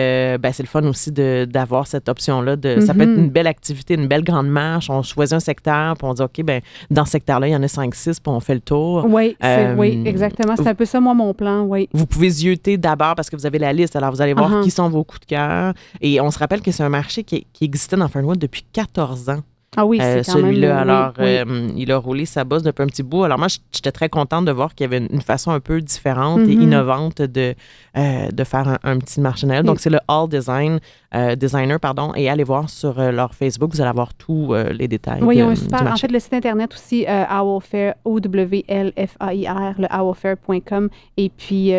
[0.40, 2.56] ben, c'est le fun aussi d'avoir cette option-là.
[2.56, 3.24] De, Ça peut être Mhm.
[3.24, 4.88] une belle activité, une belle grande marche.
[4.90, 7.62] On choisit un secteur, puis on dit, OK, ben, dans ce secteur-là, il y en
[7.62, 9.04] a 5-6, puis on fait le tour.
[9.08, 10.54] Oui, c'est- oui, Euh, exactement.
[10.56, 11.88] C'est un peu ça, moi, mon plan, oui.
[11.92, 13.96] Vous pouvez zioter d'abord parce que vous avez la liste.
[13.96, 14.62] Alors, vous allez voir Uh-huh.
[14.62, 15.74] qui sont vos coups de cœur.
[16.00, 19.28] Et on se rappelle que c'est un marché qui, qui existait dans Fernwood depuis 14
[19.30, 19.40] ans.
[19.76, 20.42] Ah oui, Euh, c'est même...
[20.46, 20.80] celui-là.
[20.80, 21.24] Alors, oui.
[21.26, 23.22] euh, il a roulé sa bosse depuis un petit bout.
[23.22, 26.40] Alors, moi, j'étais très contente de voir qu'il y avait une, façon un peu différente
[26.40, 26.62] et Mhm.
[26.62, 27.54] innovante de,
[27.96, 29.46] euh, de faire un, un petit marché.
[29.46, 29.80] Donc, Oui.
[29.80, 30.80] c'est le All Design,
[31.14, 32.12] euh, Designer, pardon.
[32.14, 35.22] Et allez voir sur euh, leur Facebook, vous allez avoir tous euh, les détails.
[35.22, 35.92] Oui, ils ont un super.
[35.92, 40.88] En fait, le site Internet aussi, euh, Owlfair, O-W-L-F-A-I-R, le owlfair.com.
[41.16, 41.72] Et puis,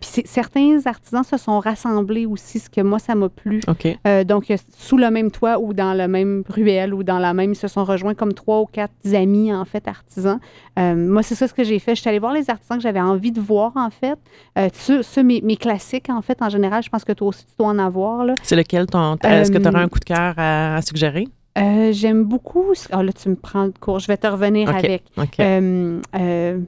[0.00, 3.60] puis certains artisans se sont rassemblés aussi, ce que moi, ça m'a plu.
[4.26, 7.56] Donc, sous le même toit ou dans le même ruelle ou dans la même, ils
[7.56, 10.38] se sont rejoints comme trois ou quatre amis, en fait, artisans.
[10.76, 11.94] Moi, c'est ça ce que j'ai fait.
[11.94, 14.18] Je suis allée voir les artisans que j'avais envie de voir, en fait.
[14.58, 17.44] Euh, ceux, ceux, mes, mes classiques, en fait, en général, je pense que toi aussi,
[17.46, 18.34] tu dois en avoir, là.
[18.52, 19.16] C'est lequel ton.
[19.24, 21.26] Est-ce que tu aurais Euh, un coup de cœur à, à suggérer?
[21.56, 22.74] Euh, J'aime beaucoup...
[22.90, 23.98] Ah, là, tu me prends de court.
[23.98, 25.04] Je vais te revenir avec.
[25.40, 26.58] Euh, euh,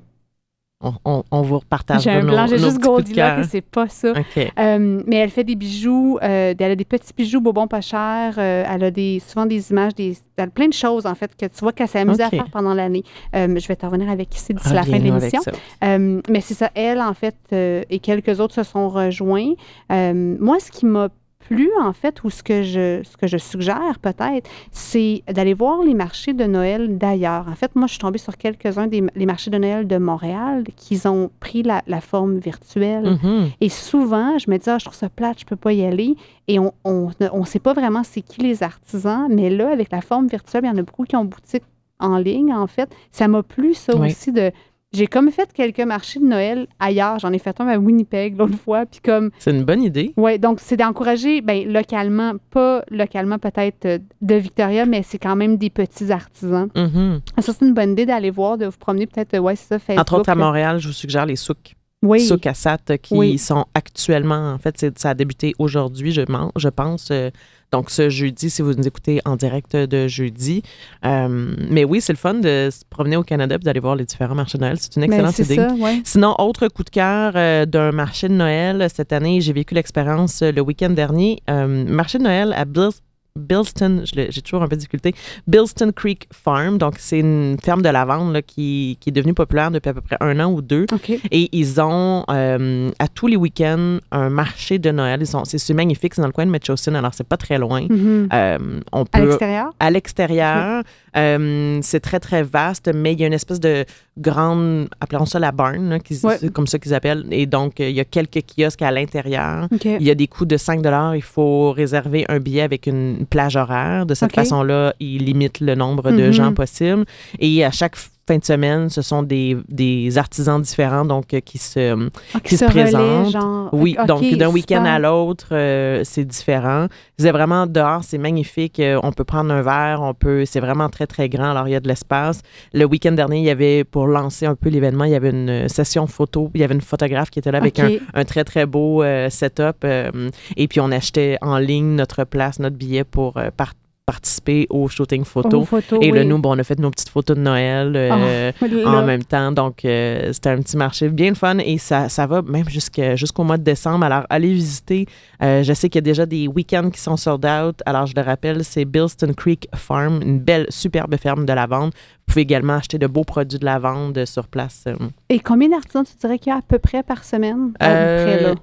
[0.81, 4.15] on, on, on vous repartage j'ai un blanc, j'ai juste Goldilocks, c'est pas ça.
[4.59, 8.35] Euh, mais elle fait des bijoux, euh, elle a des petits bijoux bonbons pas chers,
[8.39, 11.31] euh, elle a des, souvent des images, des, elle a plein de choses en fait
[11.37, 13.03] que tu vois qu'elle s'est amusée à faire pendant l'année.
[13.37, 15.41] Euh, je vais te revenir avec ici d'ici la fin de l'émission.
[15.85, 19.53] Euh, mais c'est ça, elle en fait euh, et quelques autres se sont rejoints.
[19.93, 21.09] Euh, moi, ce qui m'a
[21.49, 25.83] plu en fait, ou ce que je, ce que je suggère peut-être, c'est d'aller voir
[25.83, 27.47] les marchés de Noël d'ailleurs.
[27.49, 30.65] En fait, moi, je suis tombée sur quelques-uns des les marchés de Noël de Montréal
[30.77, 33.19] qui ont pris la, la forme virtuelle.
[33.23, 33.51] Mhm.
[33.61, 36.17] Et souvent, je me dis, ah, je trouve ça plate, je peux pas y aller.
[36.49, 40.01] Et on on, on sait pas vraiment c'est qui les artisans, mais là, avec la
[40.01, 41.63] forme virtuelle, il y en a beaucoup qui ont boutique
[42.01, 42.89] en ligne, en fait.
[43.13, 44.09] Ça m'a plu, ça Oui.
[44.09, 44.51] aussi, de
[44.95, 47.19] j'ai comme fait quelques marchés de Noël ailleurs.
[47.19, 48.87] J'en ai fait un à Winnipeg l'autre fois.
[48.87, 50.15] Puis comme, C'est une bonne idée.
[50.17, 55.37] ouais, donc c'est d'encourager, ben, localement, pas localement peut-être euh, de Victoria, mais c'est quand
[55.37, 56.69] même des petits artisans.
[56.77, 57.21] Mhm.
[57.39, 59.79] Ça, c'est une bonne idée d'aller voir, de vous promener peut-être, euh, ouais, c'est ça,
[59.79, 60.01] Facebook.
[60.01, 60.35] Entre autres, à.
[60.35, 61.75] Montréal, je vous suggère les souks.
[62.05, 63.39] Oui, Souk à Sat, euh, qui Oui.
[63.39, 66.23] sont actuellement, en fait, ça a débuté aujourd'hui, je,
[66.57, 67.09] je pense.
[67.11, 67.31] euh,
[67.73, 70.63] donc, ce jeudi, si vous nous écoutez en direct de jeudi.
[71.05, 74.05] Euh, mais oui, c'est le fun de se promener au Canada et d'aller voir les
[74.05, 74.77] différents marchés de Noël.
[74.79, 75.57] C'est une Ben, excellente idée.
[75.57, 76.01] ça, ouais.
[76.05, 80.41] Sinon, autre coup de cœur euh, d'un marché de Noël cette année, j'ai vécu l'expérience
[80.43, 81.43] le week-end dernier.
[81.49, 83.01] Marché de Noël à Bills-
[83.37, 85.13] Bilston, j'ai toujours un peu de difficulté,
[85.49, 86.79] Bilston Creek Farm.
[86.79, 90.01] Donc, c'est une ferme de lavande là, qui, qui est devenue populaire depuis à peu
[90.01, 90.87] près un an ou deux.
[91.33, 95.21] Et ils ont euh, à tous les week-ends un marché de Noël.
[95.27, 97.83] C'est, magnifique, c'est dans le coin de Metchosin, alors c'est pas très loin.
[97.91, 98.29] Mhm.
[98.33, 99.71] Euh, on À peut l'extérieur?
[99.81, 100.85] à l'extérieur.
[101.17, 103.85] Euh, c'est très, très vaste, mais il y a une espèce de
[104.19, 106.39] grande, appelons ça la barn, là, qui- Ouais.
[106.39, 107.25] c'est comme ça qu'ils appellent.
[107.31, 109.69] Et donc, euh, il y a quelques kiosques à l'intérieur.
[109.85, 110.83] Il y a des coûts de 5
[111.15, 114.07] Il faut réserver un billet avec une plage horaire.
[114.07, 116.33] De cette façon-là, ils limitent le nombre de Mhm.
[116.33, 117.05] gens possible.
[117.39, 117.97] Et à chaque
[118.27, 122.57] fin de semaine, ce sont des, des artisans différents donc, euh, qui se, Ah, qui
[122.57, 123.31] se relaient, présentent.
[123.31, 123.69] genre.
[123.73, 126.87] oui, donc d'un week-end à l'autre, euh, c'est différent.
[127.19, 128.81] C'est vraiment dehors, c'est magnifique.
[128.81, 130.45] Euh, on peut prendre un verre, on peut.
[130.47, 131.51] C'est vraiment très très grand.
[131.51, 132.41] Alors il y a de l'espace.
[132.73, 135.69] Le week-end dernier, il y avait pour lancer un peu l'événement, il y avait une
[135.69, 136.51] session photo.
[136.55, 139.29] Il y avait une photographe qui était là avec un, un très très beau euh,
[139.31, 139.85] setup.
[139.85, 140.11] euh,
[140.57, 143.75] et puis on achetait en ligne notre place, notre billet pour euh, par-
[144.07, 145.65] participer au shooting photo.
[145.65, 146.27] Photos, et là, oui.
[146.27, 147.93] nous, bon, on a fait nos petites photos de Noël.
[147.97, 149.51] euh, Ah, en même temps.
[149.51, 153.45] Donc, euh, c'était un petit marché bien le fun et ça, ça va même jusqu'au
[153.45, 154.05] mois de décembre.
[154.05, 155.07] Alors, allez visiter.
[155.43, 157.81] Euh, je sais qu'il y a déjà des week-ends qui sont sold out.
[157.87, 161.93] Alors, je le rappelle, c'est Bilston Creek Farm, une belle, superbe ferme de lavande.
[161.95, 164.85] Vous pouvez également acheter de beaux produits de lavande sur place.
[165.31, 167.73] Et combien d'artisans tu dirais qu'il y a à peu près par semaine?
[167.81, 168.55] À peu près, là?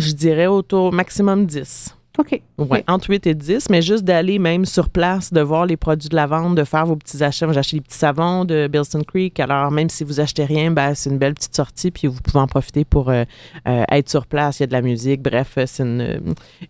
[0.00, 1.96] je dirais autour maximum 10.
[2.20, 2.40] OK.
[2.58, 6.08] Ouais, entre 8 et 10, mais juste d'aller même sur place, de voir les produits
[6.10, 7.46] de la vente, de faire vos petits achats.
[7.46, 9.40] Moi, J'ai acheté des petits savons de Bilston Creek.
[9.40, 12.40] Alors, même si vous achetez rien, ben, c'est une belle petite sortie, puis vous pouvez
[12.40, 13.24] en profiter pour euh,
[13.66, 14.58] euh, être sur place.
[14.60, 15.22] Il y a de la musique.
[15.22, 16.20] Bref, euh, c'est une,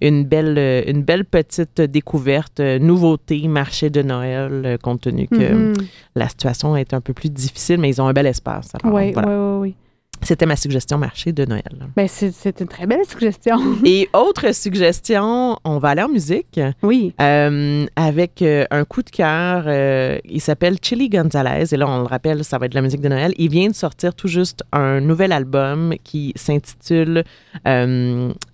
[0.01, 5.75] une, belle, une belle petite découverte, nouveauté, marché de Noël, compte tenu que Mhm.
[6.15, 8.73] la situation est un peu plus difficile, mais ils ont un bel espace.
[8.85, 9.25] Oui, oui,
[9.59, 9.75] oui.
[10.23, 11.63] C'était ma suggestion marché de Noël.
[11.97, 13.59] Ben, c'est une très belle suggestion.
[13.85, 16.61] Et autre suggestion, on va aller en musique.
[16.83, 17.15] oui.
[17.21, 19.65] Euh, avec euh, un coup de cœur.
[19.67, 21.73] euh, il s'appelle Chili Gonzalez.
[21.73, 23.33] Et là, on le rappelle, ça va être de la musique de Noël.
[23.39, 27.25] Il vient de sortir tout juste un nouvel album qui s'intitule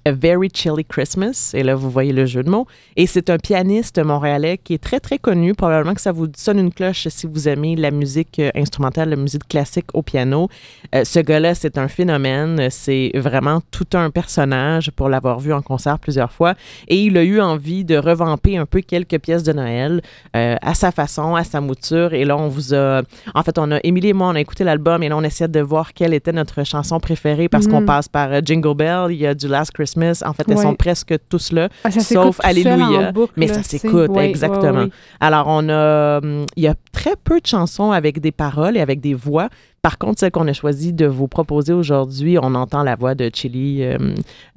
[0.07, 1.51] A Very Chilly Christmas.
[1.55, 2.67] Et là, vous voyez le jeu de mots.
[2.97, 5.53] Et c'est un pianiste montréalais qui est très, très connu.
[5.55, 9.17] Probablement que ça vous sonne une cloche si vous aimez la musique euh, instrumentale, la
[9.17, 10.49] musique classique au piano.
[10.95, 12.69] Euh, ce gars-là, c'est un phénomène.
[12.71, 16.55] C'est vraiment tout un personnage pour l'avoir vu en concert plusieurs fois.
[16.87, 20.03] Et il a eu envie de revamper un peu quelques pièces de Noël
[20.37, 22.15] euh, à sa façon, à sa mouture.
[22.15, 23.03] Et là, on vous a.
[23.35, 23.81] En fait, on a.
[23.83, 26.33] Émilie et moi, on a écouté l'album et là, on essayait de voir quelle était
[26.33, 27.87] notre chanson préférée parce qu'on Mhm.
[27.87, 29.96] passe par Jingle Bell, il y a du Last Christmas.
[29.97, 30.63] En fait, elles Ouais.
[30.63, 31.69] sont presque tous là.
[31.85, 34.85] Ah, Sauf seul Alléluia, boucle, mais là, ça s'écoute, Ouais, exactement.
[34.85, 34.91] ouais.
[35.21, 38.81] Alors, on a, hum, il y a très peu de chansons avec des paroles et
[38.81, 39.49] avec des voix.
[39.87, 43.31] Par contre, celle qu'on a choisi de vous proposer aujourd'hui, on entend la voix de
[43.33, 43.97] Chili euh,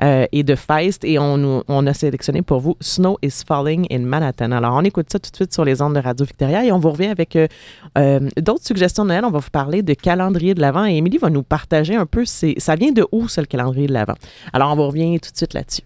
[0.01, 3.99] euh, et de Feist et on, on a sélectionné pour vous Snow is Falling in
[3.99, 4.51] Manhattan.
[4.51, 6.79] Alors, on écoute ça tout de suite sur les ondes de Radio Victoria et on
[6.79, 7.47] vous revient avec euh,
[8.37, 9.23] d'autres suggestions de Noël.
[9.23, 12.25] On va vous parler de calendrier de l'Avent et Émilie va nous partager un peu,
[12.25, 14.15] ça vient de où, ça, le calendrier de l'Avent?
[14.51, 15.83] Alors, on vous revient tout de suite là-dessus.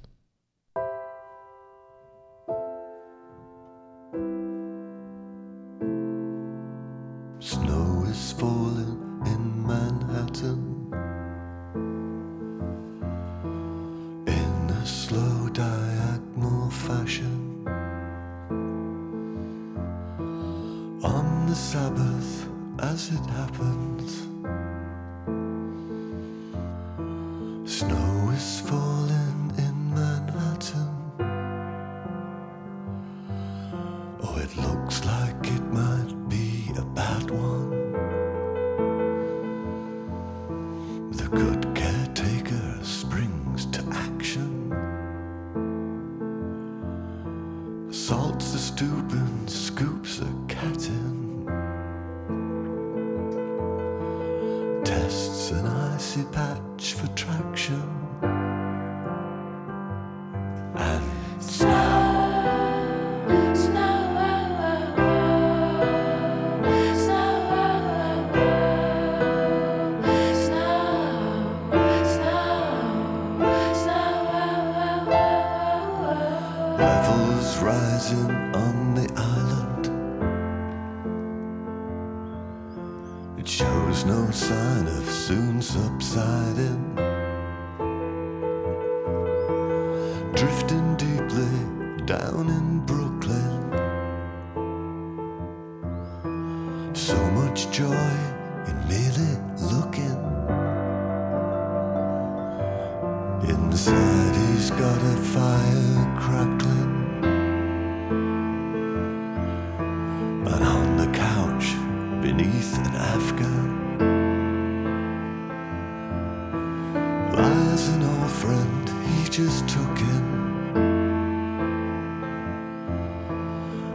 [117.35, 120.25] Lies an old friend he just took in.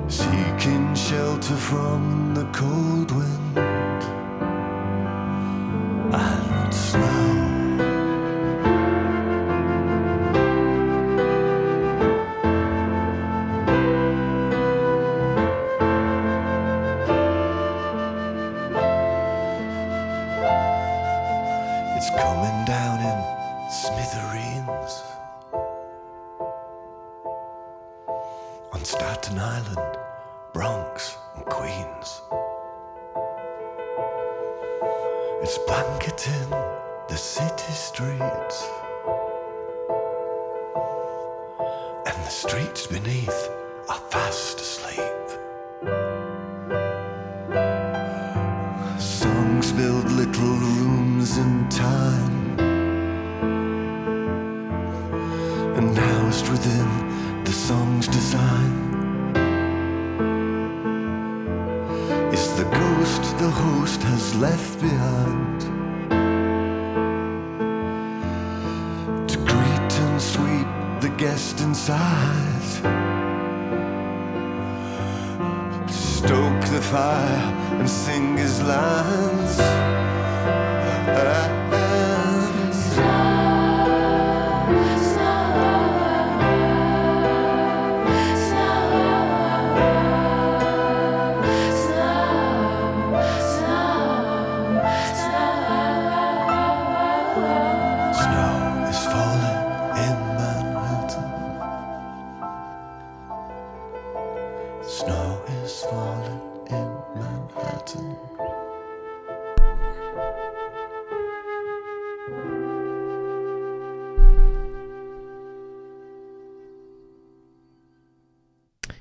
[0.09, 3.88] Seeking shelter from the cold wind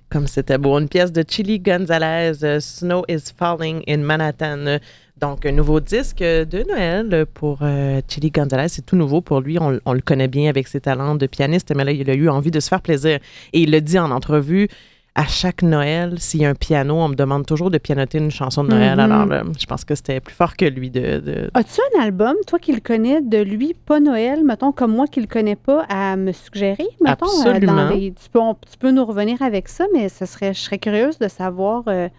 [0.10, 0.78] Comme c'était beau.
[0.78, 4.80] Une pièce de Chili Gonzalez, euh, Snow is Falling in Manhattan.
[5.18, 8.68] Donc, un nouveau disque de Noël pour euh, Chili Gonzalez.
[8.68, 9.58] C'est tout nouveau pour lui.
[9.58, 12.28] On, on le connaît bien avec ses talents de pianiste, mais là, il a eu
[12.28, 13.20] envie de se faire plaisir.
[13.54, 14.68] Et il le dit en entrevue.
[15.20, 18.30] À chaque Noël, s'il y a un piano, on me demande toujours de pianoter une
[18.30, 18.94] chanson de Noël.
[18.94, 19.00] Mhm.
[19.00, 22.36] Alors, là, je pense que c'était plus fort que lui de, de- As-tu un album,
[22.46, 25.86] toi qui le connais, de lui, pas Noël, mettons, comme moi qui le connais pas,
[25.90, 27.26] à me suggérer, mettons?
[27.26, 27.76] euh, Absolument.
[27.88, 30.60] dans les- tu, peux, on- tu peux nous revenir avec ça, mais ce serait, je
[30.60, 31.84] serais curieuse de savoir.
[31.88, 32.10] euh,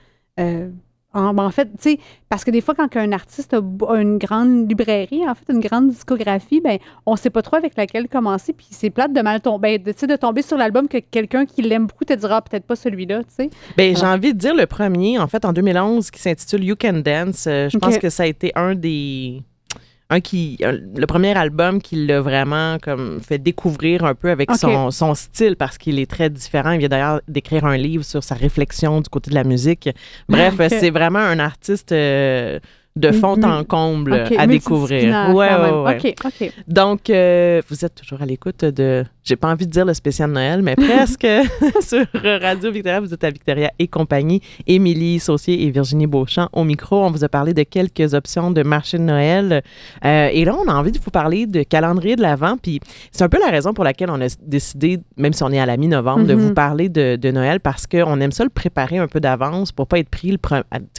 [0.40, 0.68] euh,
[1.14, 4.68] en, en fait, tu sais, parce que des fois, quand un artiste a une grande
[4.68, 8.66] librairie, en fait, une grande discographie, ben, on sait pas trop avec laquelle commencer, puis
[8.70, 12.04] c'est plate de mal tomber, sais, de tomber sur l'album que quelqu'un qui l'aime beaucoup
[12.04, 13.50] te dira Ah, peut-être pas celui-là, tu sais.
[13.76, 14.16] Ben, j'ai Alors.
[14.16, 17.46] envie de dire le premier, en fait, en 2011, qui s'intitule You Can Dance.
[17.46, 19.42] Euh, je pense que ça a été un des.
[20.10, 24.48] Un qui, un- le premier album qui l'a vraiment comme fait découvrir un peu avec
[24.56, 26.70] son, son style parce qu'il est très différent.
[26.70, 29.90] Il vient d'ailleurs d'écrire un livre sur sa réflexion du côté de la musique.
[30.28, 32.58] Bref, c'est vraiment un artiste euh,
[32.96, 35.14] de fond Mm, en comble à découvrir.
[35.34, 35.82] Ouais, ouais, même.
[35.82, 35.96] ouais.
[35.98, 36.52] OK, OK.
[36.66, 39.04] Donc, euh, vous êtes toujours à l'écoute de.
[39.28, 41.26] J'ai pas envie de dire le spécial Noël, mais presque
[41.82, 42.98] sur Radio Victoria.
[43.00, 44.40] Vous êtes à Victoria et compagnie.
[44.66, 47.04] Émilie Saucier et Virginie Beauchamp au micro.
[47.04, 49.62] On vous a parlé de quelques options de marché de Noël.
[50.02, 52.56] Euh, et là, on a envie de vous parler de calendrier de l'Avent.
[52.56, 52.80] Puis
[53.12, 55.66] c'est un peu la raison pour laquelle on a décidé, même si on est à
[55.66, 56.40] la mi-novembre, de Mhm.
[56.40, 59.86] vous parler de, de Noël parce qu'on aime ça le préparer un peu d'avance pour
[59.88, 60.38] pas être pris le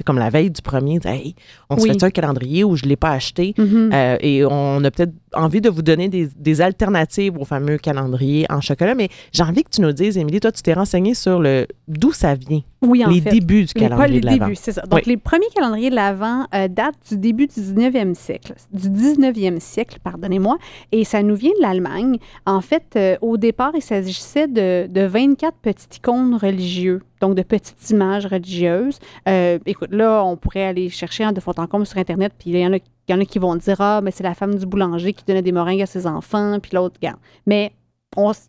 [0.05, 0.99] comme la veille du premier.
[1.03, 1.33] Hey,
[1.71, 3.55] on se fait un calendrier ou je l'ai pas acheté?
[3.57, 3.89] Mhm.
[3.91, 8.18] Euh, et on a peut-être envie de vous donner des, des alternatives au fameux calendrier
[8.49, 8.95] en chocolat.
[8.95, 12.11] Mais j'ai envie que tu nous dises, Émilie, toi, tu t'es renseignée sur le d'où
[12.11, 13.31] ça vient, oui, en les fait.
[13.31, 14.45] débuts du pas calendrier les de l'Avent.
[14.45, 14.81] débuts, c'est ça.
[14.81, 18.53] Donc, les premiers calendriers de l'Avent euh, datent du début du 19e siècle.
[18.71, 20.57] Du 19e siècle, pardonnez-moi.
[20.91, 22.17] Et ça nous vient de l'Allemagne.
[22.45, 27.41] En fait, euh, au départ, il s'agissait de, de 24 petites icônes religieuses, donc de
[27.41, 28.99] petites images religieuses.
[29.27, 32.51] Euh, écoute, là, on pourrait aller chercher hein, de fond en comble sur Internet, puis
[32.51, 32.77] il y en a
[33.09, 35.23] il y en a qui vont dire Ah, mais c'est la femme du boulanger qui
[35.25, 37.17] donnait des meringues à ses enfants, puis l'autre, regarde.
[37.47, 37.71] Mais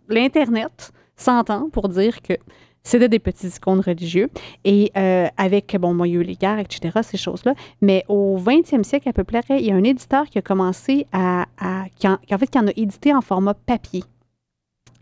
[0.09, 2.35] l'Internet s'entend pour dire que
[2.83, 4.31] c'était des petits icônes religieux.
[4.64, 7.55] Et euh, avec, bon, moi, il y a eu les guerres, etc., ces choses-là.
[7.83, 11.07] Mais au 20e siècle, à peu près, il y a un éditeur qui a commencé
[11.12, 11.44] à.
[11.59, 14.03] à- qui, en, fait, qui en a édité en format papier.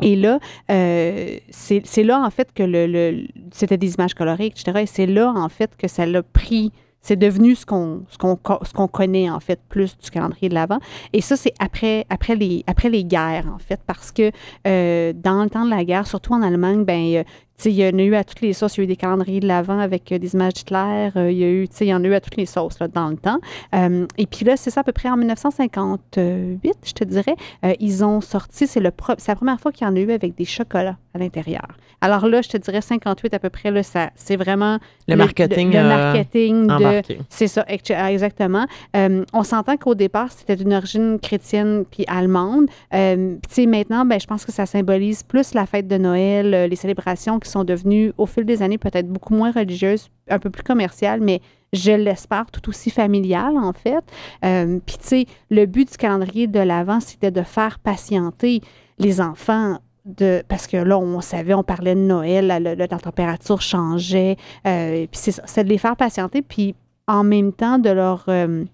[0.01, 0.38] Et là,
[0.71, 4.81] euh, c'est là, en fait, que le- c'était des images colorées, etc.
[4.83, 6.73] Et c'est là, en fait, que ça l'a pris.
[7.00, 10.54] C'est devenu ce qu'on ce qu'on ce qu'on connaît, en fait, plus du calendrier de
[10.54, 10.78] l'Avent.
[11.12, 14.30] Et ça, c'est après, après, les, guerres, en fait, parce que
[14.66, 17.24] euh, dans le temps de la guerre, surtout en Allemagne, ben, euh,
[17.64, 18.77] il y en a eu à toutes les sauces.
[18.77, 21.11] Il y a eu des calendriers de l'Avent avec euh, des images d'Hitler.
[21.16, 22.88] euh, il y a eu, il y en a eu à toutes les sauces, là,
[22.88, 23.38] dans le temps.
[23.75, 27.75] Euh, et puis là, c'est ça, à peu près en 1958, je te dirais, euh,
[27.81, 28.88] ils ont sorti, c'est le
[29.29, 31.66] la première fois qu'il y en a eu avec des chocolats à l'intérieur.
[32.01, 35.73] Alors là, je te dirais 58 à peu près, là, ça, c'est vraiment Le marketing,
[35.73, 38.66] le, euh, marketing de, c'est ça, ex- exactement.
[38.94, 42.66] On s'entend qu'au départ, c'était d'une origine chrétienne puis allemande.
[42.92, 42.99] Tu
[43.51, 47.38] sais, maintenant, ben, je pense que ça symbolise plus la fête de Noël, les célébrations
[47.40, 51.20] qui sont devenues, au fil des années, peut-être beaucoup moins religieuses, un peu plus commerciales,
[51.20, 51.40] mais
[51.72, 54.04] je l'espère, tout aussi familiales, en fait.
[54.44, 58.61] Euh, puis, tu sais, le but du calendrier de l'Avent, c'était de faire patienter
[58.98, 59.78] les enfants.
[60.04, 64.37] De, parce que là, on savait, on parlait de Noël, la, température changeait.
[64.66, 66.74] euh, puis c'est de les faire patienter, puis
[67.06, 68.64] en même temps de leur, euh,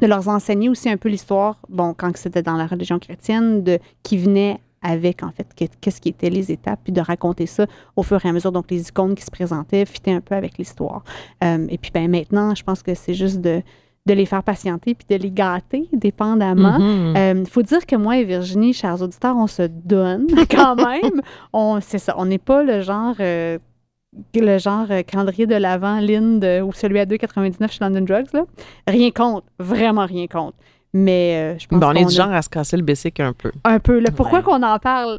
[0.00, 3.80] de leur enseigner aussi un peu l'histoire, bon, quand c'était dans la religion chrétienne, de,
[4.04, 7.66] qui venait avec, en fait, que- qu'est-ce qui étaient les étapes, puis de raconter ça
[7.96, 8.52] au fur et à mesure.
[8.52, 11.02] Donc, les icônes qui se présentaient fitaient un peu avec l'histoire.
[11.44, 13.62] Euh, et puis, ben maintenant, je pense que c'est juste de,
[14.06, 16.78] de les faire patienter puis de les gâter, dépendamment.
[17.40, 21.20] Il faut dire que moi et Virginie, chers auditeurs, on se donne quand même.
[21.52, 23.58] on, c'est ça, on n'est pas le genre, euh,
[24.34, 28.32] le genre euh, calendrier de l'avant, Linde euh, ou celui à 2,99 chez London Drugs.
[28.32, 28.44] Là.
[28.88, 30.56] Rien contre, vraiment rien contre.
[30.92, 33.32] Mais euh, je pense Bon, on est du genre à se casser le bessic un
[33.32, 33.52] peu.
[33.64, 33.98] un peu.
[34.00, 34.44] Là, pourquoi Ouais.
[34.44, 35.18] qu'on en parle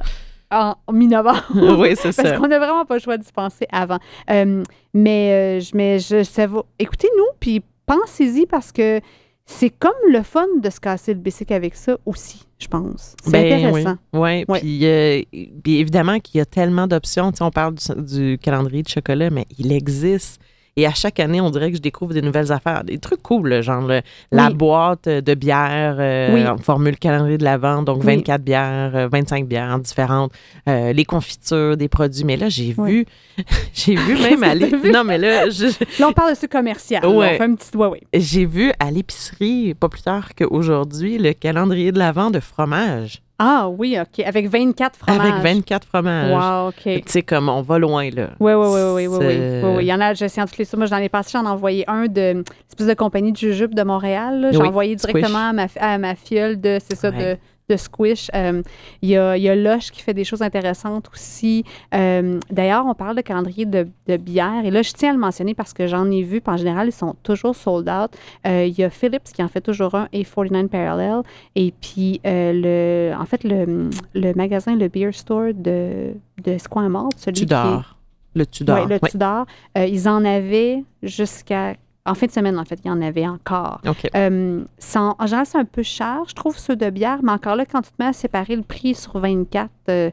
[0.51, 1.43] en mi-novembre?
[1.79, 2.37] oui, c'est Parce ça.
[2.37, 3.99] qu'on n'a vraiment pas le choix d'y penser avant.
[4.29, 6.63] Euh, mais, euh, je, mais je, ça va.
[6.77, 8.99] Écoutez-nous, puis pensez-y parce que
[9.45, 13.15] c'est comme le fun de se casser le bicycle avec ça aussi, je pense.
[13.23, 13.95] C'est Ben intéressant.
[14.13, 14.59] Oui, Ouais.
[14.59, 15.21] Puis, euh,
[15.63, 17.31] puis évidemment qu'il y a tellement d'options.
[17.31, 20.41] Tu sais, on parle du, du calendrier de chocolat, mais il existe.
[20.81, 22.83] Et à chaque année, on dirait que je découvre des nouvelles affaires.
[22.83, 24.53] Des trucs cool, genre le- la Oui.
[24.55, 26.47] boîte de bière euh, Oui.
[26.47, 28.15] en formule calendrier de l'Avent, donc Oui.
[28.17, 30.31] 24 bières, euh, 25 bières différentes,
[30.67, 32.23] euh, les confitures, des produits.
[32.23, 32.91] Mais là, j'ai Oui.
[32.91, 33.05] vu,
[33.75, 34.71] j'ai vu même aller.
[34.91, 35.67] Non, mais là, je-
[35.99, 37.05] Là, on parle de ce commercial.
[37.05, 37.33] Ouais.
[37.35, 37.77] On fait un petit.
[37.77, 38.01] Ouais, ouais.
[38.15, 43.21] j'ai vu à l'épicerie, pas plus tard qu'aujourd'hui, le calendrier de l'Avent de fromage.
[43.43, 44.23] Ah oui, OK.
[44.23, 45.19] Avec 24 fromages.
[45.31, 46.31] Avec 24 fromages.
[46.31, 46.83] Wow, OK.
[46.83, 48.27] Tu sais, comme on va loin, là.
[48.39, 49.17] Oui, oui, oui, oui, oui,
[49.63, 49.83] oui.
[49.83, 50.67] Il y en a, je sais en toutes les.
[50.77, 53.81] Moi, j'en ai passé, j'en ai envoyé un de espèce de compagnie de jujube de
[53.83, 54.49] Montréal.
[54.51, 57.35] J'ai Oui, envoyé directement à ma, à ma fiole de, c'est ça, Ouais.
[57.35, 57.37] de,
[57.69, 58.29] de Squish.
[58.35, 58.61] Euh,
[59.01, 61.63] Il y, a, y a Lush qui fait des choses intéressantes aussi.
[61.93, 64.65] Euh, D'ailleurs, on parle de calendrier de, de bière.
[64.65, 66.41] Et là, je tiens à le mentionner parce que j'en ai vu.
[66.41, 68.11] puis en général, ils sont toujours sold out.
[68.45, 71.21] Euh, Il y a Philips qui en fait toujours un et 49 Parallel.
[71.55, 77.13] Et puis, le, en fait, le, le magasin, le Beer Store de, de Square Malt,
[77.17, 77.95] celui qui est- Tudor.
[78.33, 78.85] Le Tudor.
[78.89, 79.09] oui, le.
[79.09, 79.45] Tudor.
[79.75, 81.73] Ils en avaient jusqu'à.
[82.05, 83.79] En fin de semaine, en fait, il y en avait encore.
[84.15, 87.55] Euh, sans- en général, c'est un peu cher, je trouve, ceux de bière, mais encore
[87.55, 90.09] là, quand tu te mets à séparer le prix sur 24, euh,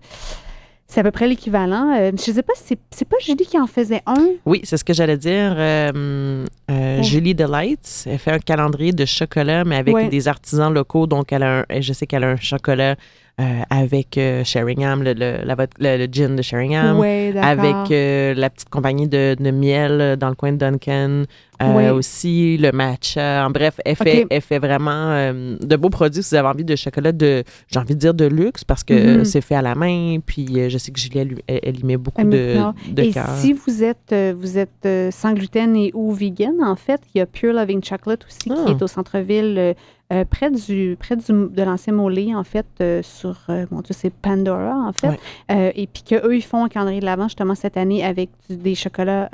[0.86, 1.94] c'est à peu près l'équivalent.
[1.96, 4.28] Euh, je ne sais pas si c'est- pas Julie qui en faisait un.
[4.44, 5.56] Oui, c'est ce que j'allais dire.
[5.58, 7.02] Oh.
[7.02, 10.08] Julie Delights, elle fait un calendrier de chocolat, mais avec Ouais.
[10.08, 11.06] des artisans locaux.
[11.06, 12.96] Donc, elle a un, je sais qu'elle a un chocolat
[13.40, 17.00] euh, avec euh, Sheringham, le, le, la vod- le- le gin de Sheringham.
[17.40, 21.22] Avec euh, la petite compagnie de, de miel dans le coin de Duncan.
[21.62, 21.88] Euh, Oui.
[21.90, 23.44] Aussi, le matcha.
[23.46, 24.26] En bref, elle fait, OK.
[24.30, 26.22] elle fait vraiment euh, de beaux produits.
[26.22, 27.42] Si vous avez envie de chocolat de,
[27.72, 29.24] j'ai envie de dire de luxe, parce que Mhm.
[29.24, 30.18] c'est fait à la main.
[30.24, 32.56] Puis euh, je sais que Julie, elle, elle- elle y met beaucoup de,
[32.90, 33.28] de Et cœur.
[33.38, 37.26] si vous êtes, vous êtes sans gluten et ou vegan, en fait, il y a
[37.26, 38.62] Pure Loving Chocolate aussi Ah.
[38.64, 39.74] qui est au centre-ville,
[40.12, 43.94] euh, près, du, près du, de l'ancien Mollet, en fait, euh, sur, euh, mon Dieu,
[43.98, 45.18] c'est Pandora, en fait.
[45.50, 45.72] Ouais.
[45.76, 48.74] Et puis qu'eux, ils font un calendrier de l'avant justement cette année avec du- des
[48.74, 49.28] chocolats,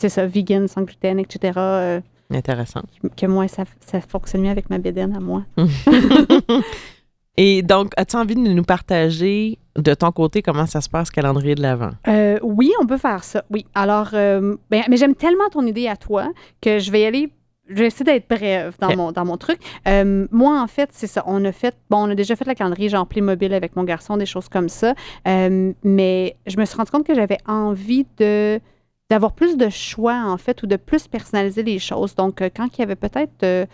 [0.00, 1.52] c'est ça, vegan, sans gluten, etc.
[1.58, 2.80] euh, Intéressant.
[3.16, 5.44] que moi, ça, ça fonctionne mieux avec ma bédaine à moi.
[7.36, 11.54] Et donc, as-tu envie de nous partager de ton côté comment ça se passe, calendrier
[11.54, 11.90] de l'Avent?
[12.08, 13.44] Euh, oui, on peut faire ça.
[13.50, 13.66] Oui.
[13.74, 16.28] Alors, euh, ben, mais j'aime tellement ton idée à toi
[16.60, 17.32] que je vais y aller.
[17.68, 19.58] Je vais essayer d'être brève dans, mon, dans mon truc.
[19.86, 21.22] Euh, moi, en fait, c'est ça.
[21.26, 24.16] On a fait, bon, on a déjà fait le calendrier genre Playmobil avec mon garçon,
[24.16, 24.94] des choses comme ça.
[25.24, 28.60] Mais je me suis rendu compte que j'avais envie de
[29.10, 32.14] d'avoir plus de choix, en fait, ou de plus personnaliser les choses.
[32.14, 33.42] Donc, euh, quand il y avait peut-être.
[33.42, 33.66] euh,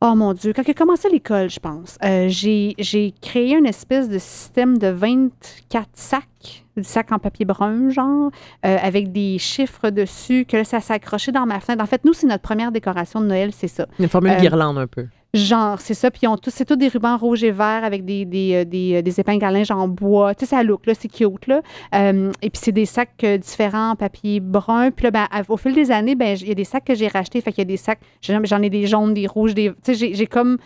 [0.00, 4.06] Oh mon Dieu, quand j'ai commencé l'école, je pense, euh, j'ai j'ai créé une espèce
[4.10, 8.30] de système de 24 sacs, des sacs en papier brun, genre,
[8.66, 11.82] euh, avec des chiffres dessus, que là, ça s'accrochait dans ma fenêtre.
[11.82, 13.86] En fait, nous, c'est notre première décoration de Noël, c'est ça.
[13.98, 15.06] Une formule Euh, guirlande un peu.
[15.34, 16.12] Genre, c'est ça.
[16.12, 18.98] Puis ils ont tous, c'est tous des rubans rouges et verts avec des, des, euh,
[19.04, 20.32] euh, épingles à linge en bois.
[20.34, 21.60] Tu sais, ça look, là, c'est cute, là.
[21.92, 24.92] Euh, et puis c'est des sacs différents en papier brun.
[24.92, 27.08] Puis là, ben, au fil des années, ben, il y a des sacs que j'ai
[27.08, 27.40] rachetés.
[27.40, 29.72] Fait qu'il y a des sacs, j'en ai des jaunes, des rouges, des.
[29.84, 30.58] Tu sais, j'ai- comme.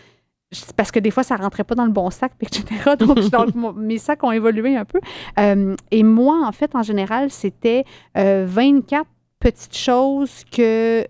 [0.77, 2.65] Parce que des fois, ça rentrait pas dans le bon sac, etc.
[2.99, 5.01] Donc, mes sacs ont évolué un peu.
[5.91, 7.85] Et moi, en fait, en général, c'était
[8.19, 9.07] euh, 24
[9.41, 11.05] petites choses que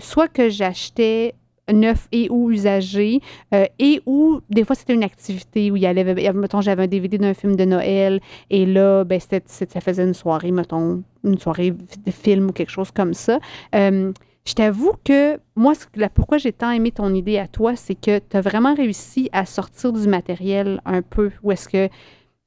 [0.00, 1.34] soit que j'achetais
[1.72, 3.20] neuf et ou usagé
[3.54, 6.86] euh, et ou des fois c'était une activité où il y allait mettons j'avais un
[6.86, 11.38] DVD d'un film de Noël et là ben c'est- ça faisait une soirée mettons une
[11.38, 13.38] soirée de film ou quelque chose comme ça.
[13.74, 14.12] Euh,
[14.46, 18.18] je t'avoue que moi la- pourquoi j'ai tant aimé ton idée à toi c'est que
[18.18, 21.88] tu as vraiment réussi à sortir du matériel un peu où est-ce que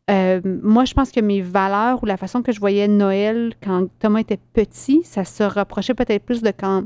[0.09, 3.87] euh, moi, je pense que mes valeurs ou la façon que je voyais Noël quand
[3.99, 6.83] Thomas était petit, ça se rapprochait peut-être plus de quand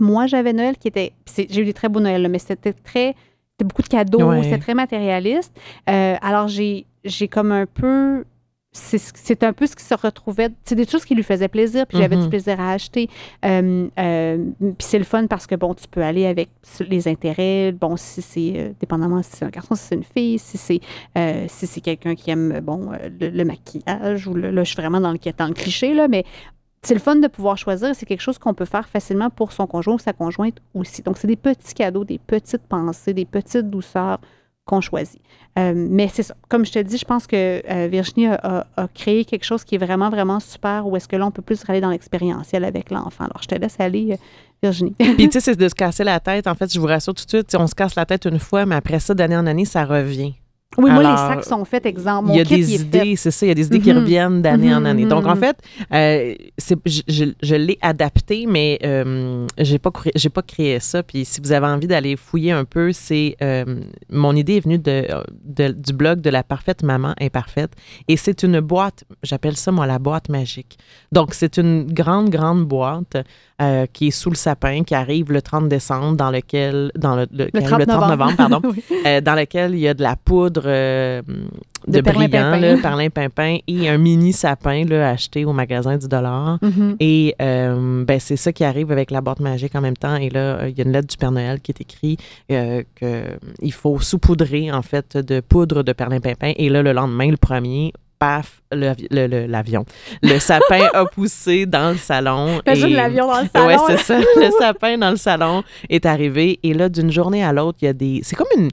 [0.00, 1.12] moi j'avais Noël qui était.
[1.36, 3.14] J'ai eu des très beaux Noëls, mais c'était très.
[3.52, 4.42] C'était beaucoup de cadeaux, Ouais.
[4.42, 5.54] c'était très matérialiste.
[5.88, 6.86] Euh, alors, j'ai
[7.30, 8.24] comme un peu.
[8.72, 10.48] C'est un peu ce qui se retrouvait.
[10.64, 13.08] C'est des choses qui lui faisaient plaisir, puis j'avais du plaisir à acheter.
[13.44, 16.50] Euh, euh, puis c'est le fun parce que, bon, tu peux aller avec
[16.88, 17.72] les intérêts.
[17.72, 18.72] Bon, si c'est.
[18.78, 20.80] dépendamment si c'est un garçon, si c'est une fille, si c'est
[21.48, 25.00] si c'est quelqu'un qui aime bon le, le maquillage ou le- là je suis vraiment
[25.00, 26.24] dans le, dans le cliché là mais
[26.82, 29.66] c'est le fun de pouvoir choisir c'est quelque chose qu'on peut faire facilement pour son
[29.66, 31.02] conjoint ou sa conjointe aussi.
[31.02, 34.20] Donc c'est des petits cadeaux des petites pensées des petites douceurs
[34.66, 35.20] qu'on choisit.
[35.58, 36.36] Euh, mais c'est ça.
[36.48, 39.78] Comme je te dis je pense que euh, Virginie a, créé quelque chose qui est
[39.78, 43.24] vraiment vraiment super où est-ce que là on peut plus aller dans l'expérientiel avec l'enfant.
[43.24, 44.16] Alors je te laisse aller euh,
[44.62, 44.94] Virginie.
[44.98, 46.46] Puis, tu sais, c'est de se casser la tête.
[46.46, 48.66] En fait, je vous rassure tout de suite, on se casse la tête une fois,
[48.66, 50.34] mais après ça, d'année en année, ça revient.
[50.78, 53.32] Oui moi les sacs sont faits exemple mon il y a kit, des idées, c'est
[53.32, 53.98] ça, il y a des idées qui Mhm.
[53.98, 55.04] reviennent d'année en Mhm, année.
[55.06, 55.40] Donc, en mhm.
[55.40, 55.56] fait,
[55.92, 56.34] euh,
[56.86, 59.46] je, je- je l'ai adapté, mais euh,
[59.82, 61.02] pas cré- j'ai pas créé ça.
[61.02, 64.78] Puis, si vous avez envie d'aller fouiller un peu, c'est euh, mon idée est venue
[64.78, 65.06] de,
[65.44, 67.72] de- du blog de la parfaite maman imparfaite,
[68.06, 69.02] et c'est une boîte.
[69.24, 70.78] J'appelle ça moi la boîte magique.
[71.10, 73.16] Donc, c'est une grande grande boîte
[73.60, 77.26] euh, qui est sous le sapin, qui arrive le 30 décembre, dans lequel dans le,
[77.32, 79.22] le- le arrive 30 le 30 novembre, pardon Oui.
[79.22, 81.22] dans lequel il y a de la poudre euh,
[81.86, 86.58] de, De brillant, là, perlimpinpin, et un mini sapin là, acheté au magasin du dollar.
[86.62, 86.96] Mhm.
[87.00, 90.16] Et euh, ben, c'est ça qui arrive avec la boîte magique en même temps.
[90.16, 92.20] Et là, euh, il y a une lettre du Père Noël qui est écrite
[92.52, 96.52] euh, qu'il faut saupoudrer, en fait, de poudre de perlimpinpin.
[96.56, 99.86] Et là, le lendemain, le premier, paf, le- le- le- l'avion.
[100.22, 102.60] Le, sapin a poussé dans le salon.
[102.66, 103.66] Et- l'avion dans le salon.
[103.66, 104.18] Ouais, c'est ça.
[104.18, 106.58] Le sapin dans le salon est arrivé.
[106.62, 108.20] Et là, d'une journée à l'autre, il y a des.
[108.22, 108.68] C'est comme une.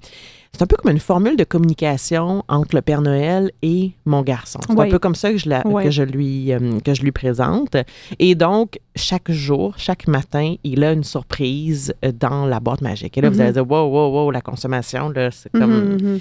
[0.53, 4.59] C'est un peu comme une formule de communication entre le Père Noël et mon garçon.
[4.67, 5.83] C'est un peu comme ça que je, la- Ouais.
[5.83, 7.75] que, je lui, euh, que je lui présente.
[8.19, 13.17] Et donc, chaque jour, chaque matin, il a une surprise euh, dans la boîte magique.
[13.17, 13.41] Et là, vous Mhm.
[13.41, 15.95] allez dire, wow, wow, wow, la consommation, là, c'est comme.
[16.01, 16.19] Mhm, mhm.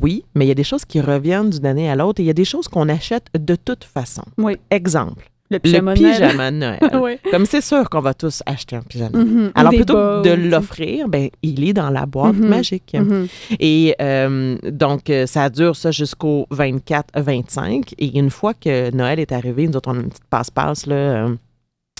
[0.00, 2.26] Oui, mais il y a des choses qui reviennent d'une année à l'autre et il
[2.26, 4.22] y a des choses qu'on achète de toute façon.
[4.38, 4.56] Oui.
[4.70, 6.14] Exemple, Le le pyjama de Noël.
[6.20, 7.18] pyjama Noël.
[7.30, 9.18] Comme c'est sûr qu'on va tous acheter un pyjama.
[9.18, 9.52] Mhm.
[9.54, 12.48] Alors des plutôt que de l'offrir, ben il est dans la boîte Mhm.
[12.48, 12.94] magique.
[12.98, 13.26] Mhm.
[13.60, 19.32] Et euh, donc euh, ça dure ça jusqu'au 24-25 et une fois que Noël est
[19.32, 21.34] arrivé, nous autres on a une petite passe-passe là, euh,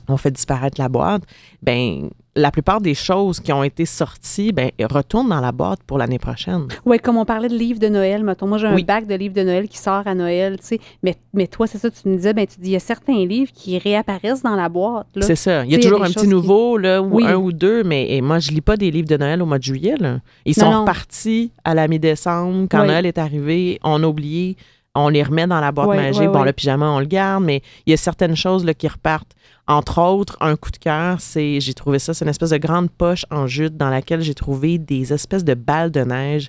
[0.08, 1.22] on fait disparaître la boîte.
[1.62, 5.98] Ben la plupart des choses qui ont été sorties, ben retournent dans la boîte pour
[5.98, 6.66] l'année prochaine.
[6.86, 8.46] Oui, comme on parlait de livres de Noël, mettons.
[8.46, 8.84] Moi, j'ai un Oui.
[8.84, 10.80] bac de livres de Noël qui sort à Noël, tu sais.
[11.02, 13.26] Mais, mais toi, c'est ça, tu me disais, ben, tu dis, il y a certains
[13.26, 15.08] livres qui réapparaissent dans la boîte.
[15.20, 15.64] C'est ça.
[15.66, 17.24] Il y a y toujours un petit qui- nouveau, là, ou Oui.
[17.26, 19.58] un ou deux, mais et moi, je lis pas des livres de Noël au mois
[19.58, 19.96] de juillet.
[19.98, 20.20] Là.
[20.46, 20.80] Ils Non, sont non.
[20.80, 22.66] repartis à la mi-décembre.
[22.70, 22.86] Quand Oui.
[22.86, 24.56] Noël est arrivé, on a oublié,
[24.94, 26.30] on les remet dans la boîte magique.
[26.30, 29.32] bon, le pyjama, on le garde, mais il y a certaines choses là, qui repartent.
[29.68, 32.90] Entre autres, un coup de cœur, c'est, j'ai trouvé ça, c'est une espèce de grande
[32.90, 36.48] poche en jute dans laquelle j'ai trouvé des espèces de balles de neige.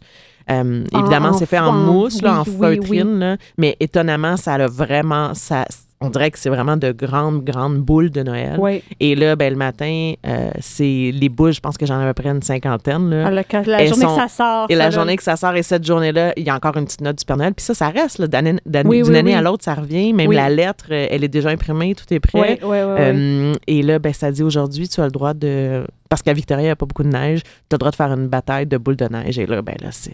[0.49, 3.77] Euh, En- évidemment, en c'est fait en mousse, là, en oui, oui, feutrine, là, mais
[3.79, 5.65] étonnamment, ça a vraiment, ça,
[6.03, 8.57] on dirait que c'est vraiment de grandes, grandes boules de Noël.
[8.59, 8.83] Oui.
[8.99, 12.13] Et là, ben, le matin, euh, c'est les boules, je pense que j'en ai à
[12.13, 13.09] peu près une cinquantaine.
[13.09, 13.31] Là.
[13.35, 14.65] Ah, quand- la Elles journée sont- que ça sort.
[14.69, 16.85] et ça, la journée que ça sort, et cette journée-là, il y a encore une
[16.85, 17.53] petite note du Père Noël.
[17.53, 20.13] Puis ça, ça reste Oui, d'une oui, année à l'autre, ça revient.
[20.13, 22.59] Même la lettre, euh, elle est déjà imprimée, tout est prêt.
[22.61, 22.77] oui, oui.
[22.77, 22.95] oui.
[22.99, 26.61] Euh, et là, ben, ça dit aujourd'hui, tu as le droit de parce qu'à Victoria,
[26.61, 28.67] il n'y a pas beaucoup de neige, tu as le droit de faire une bataille
[28.67, 29.39] de boules de neige.
[29.39, 30.13] Et là, ben là, c'est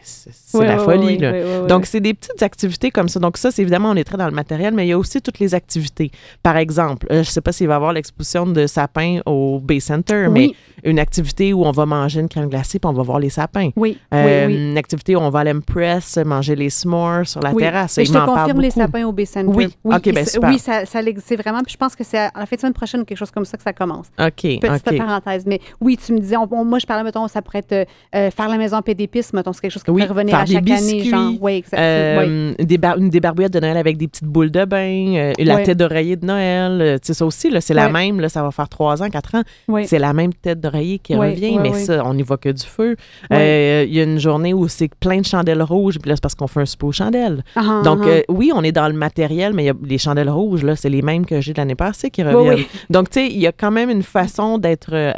[0.58, 1.18] Ouais, la folie.
[1.18, 1.66] là.
[1.68, 3.20] Donc, c'est des petites activités comme ça.
[3.20, 5.22] Donc, ça, c'est évidemment, on est très dans le matériel, mais il y a aussi
[5.22, 6.10] toutes les activités.
[6.42, 9.60] Par exemple, euh, je ne sais pas s'il va y avoir l'exposition de sapins au
[9.60, 12.94] Bay Center, mais oui, une activité où on va manger une crème glacée puis on
[12.94, 13.72] va voir les sapins.
[13.76, 14.70] oui, Euh, oui, oui.
[14.72, 17.62] Une activité où on va à l'Empress, manger les s'mores sur la Oui.
[17.62, 17.98] terrasse.
[17.98, 19.52] Et je te confirme les sapins au Bay Center.
[19.54, 19.68] Oui.
[19.84, 20.50] OK, et ben super.
[20.50, 21.60] Oui, ça, ça c'est vraiment.
[21.64, 23.58] Puis je pense que c'est à la fin de semaine prochaine quelque chose comme ça
[23.58, 24.08] que ça commence.
[24.18, 25.46] OK, Petite parenthèse.
[25.46, 27.86] Mais oui, tu me disais, on- on- moi, je parlais, mettons, ça pourrait être euh,
[28.16, 30.58] euh, faire la maison pédépisme, mettons, c'est quelque chose qui Oui, pourrait revenir à chaque
[30.58, 30.64] année.
[30.64, 31.78] biscuits, Genre, oui, exact.
[31.78, 31.80] oui.
[31.80, 35.34] Euh, des bar- une des barbouillettes de Noël avec des petites boules de bain, euh,
[35.40, 37.00] la tête d'oreiller de Noël.
[37.02, 38.20] tu sais, ça aussi, là, c'est la même.
[38.20, 39.42] Là, ça va faire trois ans, quatre ans.
[39.68, 39.86] Oui.
[39.88, 42.96] C'est la même tête d'oreiller qui revient, mais ça, on n'y voit que du feu.
[43.32, 46.36] Il y a une journée où c'est plein de chandelles rouges, puis là, c'est parce
[46.36, 47.44] qu'on fait un souper aux chandelles.
[47.56, 49.98] Ah, Donc, ah, euh, oui, on est dans le matériel, mais il y a les
[49.98, 52.54] chandelles rouges, là, c'est les mêmes que j'ai de l'année passée qui Oui, reviennent.
[52.56, 52.68] oui.
[52.90, 55.12] Donc, tu sais, il y a quand même une façon d'être euh,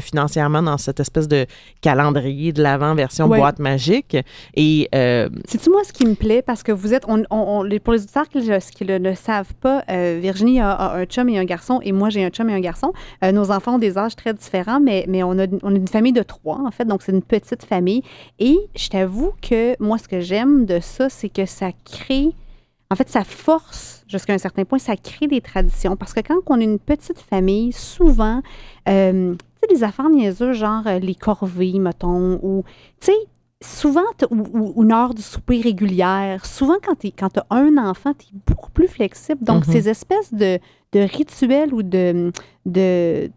[0.00, 1.46] financièrement dans cette espèce de
[1.80, 3.38] calendrier de l'avant version Ouais.
[3.38, 4.16] boîte magique.
[4.54, 6.42] Et euh, C'est-tu moi ce qui me plaît?
[6.42, 7.04] Parce que vous êtes.
[7.08, 10.60] On, on- on- les- pour les auditeurs qui ne le, le savent pas, euh, Virginie
[10.60, 12.92] a, a un chum et un garçon, et moi, j'ai un chum et un garçon.
[13.22, 15.88] Euh, nos enfants ont des âges très différents, mais, mais on, a, on a une
[15.88, 18.02] famille de trois, en fait, donc c'est une petite famille.
[18.38, 22.28] Et je t'avoue que moi, ce que j'aime de ça, c'est que ça crée.
[22.90, 25.96] En fait, ça force, jusqu'à un certain point, ça crée des traditions.
[25.96, 28.40] Parce que quand on est une petite famille, souvent,
[28.88, 29.34] euh,
[29.68, 32.64] des affaires niaiseuses, genre euh, les corvées, mettons, ou,
[33.00, 33.18] tu sais,
[33.62, 38.12] souvent, ou, ou une heure du souper régulière, souvent, quand tu quand as un enfant,
[38.14, 39.42] tu es beaucoup plus flexible.
[39.44, 39.72] Donc, Mhm.
[39.72, 40.58] ces espèces de,
[40.92, 42.30] de rituels ou de.
[42.66, 43.30] de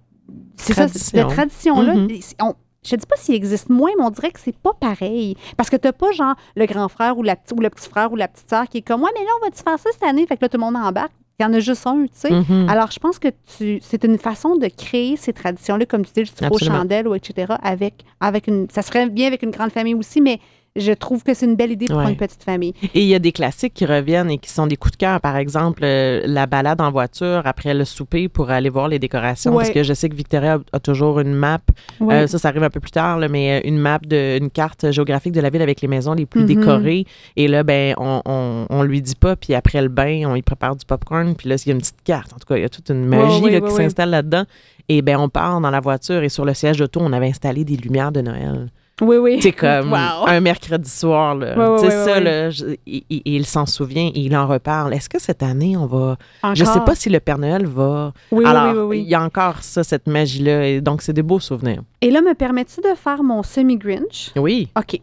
[0.57, 1.23] c'est ça, Tradition.
[1.27, 2.07] de tradition-là, Mhm.
[2.41, 2.53] on-
[2.83, 5.35] je ne dis pas s'il existe moins, mais on dirait que c'est pas pareil.
[5.55, 8.15] Parce que tu pas, genre, le grand frère ou, la, ou le petit frère ou
[8.15, 10.25] la petite sœur qui est comme, ouais, mais là, on va-tu faire ça cette année?
[10.27, 11.11] Fait que là, tout le monde embarque.
[11.39, 12.31] Il y en a juste un, tu sais.
[12.31, 12.67] mhm.
[12.67, 13.27] Alors, je pense que
[13.57, 17.13] tu, c'est une façon de créer ces traditions-là, comme tu dis, le aux chandelles ou
[17.13, 18.67] etc., avec, avec une.
[18.71, 20.39] Ça serait bien avec une grande famille aussi, mais
[20.77, 22.09] je trouve que c'est une belle idée pour Ouais.
[22.09, 22.73] une petite famille.
[22.93, 25.19] Et il y a des classiques qui reviennent et qui sont des coups de cœur.
[25.21, 29.53] Par exemple, euh, la balade en voiture après le souper pour aller voir les décorations.
[29.55, 31.59] Parce que je sais que Victoria a, a toujours une map.
[31.99, 32.13] Ouais.
[32.23, 34.49] Euh, ça, ça arrive un peu plus tard, là, mais euh, une map, de, une
[34.49, 36.47] carte géographique de la ville avec les maisons les plus Mhm.
[36.47, 37.05] décorées.
[37.35, 39.35] Et là, ben, on, on, on lui dit pas.
[39.35, 41.35] Puis après le bain, on y prépare du popcorn.
[41.35, 42.33] Puis là, il y a une petite carte.
[42.33, 44.43] En tout cas, il y a toute une magie là, qui s'installe là-dedans.
[44.89, 47.65] Et ben, on part dans la voiture et sur le siège d'auto, on avait installé
[47.65, 48.69] des lumières de Noël.
[49.01, 49.39] Oui, oui.
[49.41, 50.27] C'est comme Wow.
[50.27, 51.35] un mercredi soir.
[51.35, 51.77] Là.
[51.77, 54.93] Sais, ouais, ça, là, je- il, s'en souvient et il en reparle.
[54.93, 56.17] Est-ce que cette année, on va.
[56.43, 56.55] Encore.
[56.55, 58.11] Je sais pas si le Père Noël va.
[58.31, 58.99] Oui, oui, Alors, oui, oui, oui.
[59.03, 60.67] il y a encore ça, cette magie-là.
[60.67, 61.81] Et donc, c'est des beaux souvenirs.
[62.01, 64.31] Et là, me permets-tu de faire mon semi-Grinch?
[64.35, 64.69] Oui.
[64.77, 64.99] OK.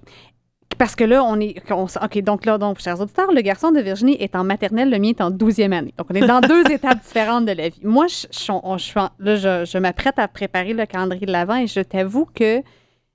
[0.77, 1.55] Parce que là, on est.
[1.71, 4.99] on OK, donc là, donc, chers auditeurs, le garçon de Virginie est en maternelle, le
[4.99, 5.95] mien est en 12e année.
[5.97, 7.81] Donc, on est dans deux étapes différentes de la vie.
[7.85, 11.27] Moi, je, je, on- je suis en- là, je, je m'apprête à préparer le calendrier
[11.27, 12.61] de l'Avent et je t'avoue que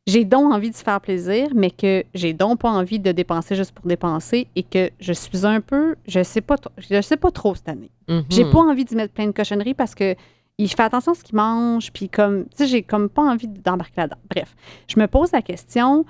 [0.10, 3.56] j'ai donc envie de se faire plaisir, mais que j'ai donc pas envie de dépenser
[3.56, 5.96] juste pour dépenser et que je suis un peu.
[6.08, 7.92] Je sais pas, je sais pas trop cette année.
[8.08, 8.24] Mhm.
[8.30, 10.16] J'ai pas envie d'y mettre plein de cochonneries parce que
[10.58, 13.48] il fait attention à ce qu'il mange, puis comme, tu sais, j'ai comme pas envie
[13.48, 14.18] d'embarquer là-dedans.
[14.30, 14.56] Bref,
[14.88, 16.06] je me pose la question,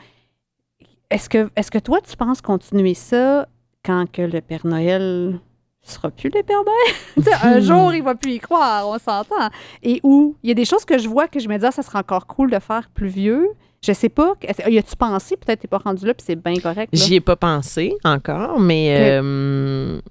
[1.12, 3.48] est-ce que, est-ce que toi, tu penses continuer ça
[3.86, 5.40] quand que le Père Noël
[5.84, 7.36] sera plus le Père Noël?
[7.44, 9.50] Un jour, il va plus y croire, on s'entend.
[9.84, 11.72] Et où, il y a des choses que je vois que je me dis, ah,
[11.72, 13.50] ça serait encore cool de faire plus vieux.
[13.86, 14.34] Je sais pas,
[14.68, 15.38] y a-tu pensé?
[15.38, 16.90] Peut-être t'es pas rendu là, puis c'est bien correct.
[16.92, 20.02] J'y ai pas pensé encore, mais euh,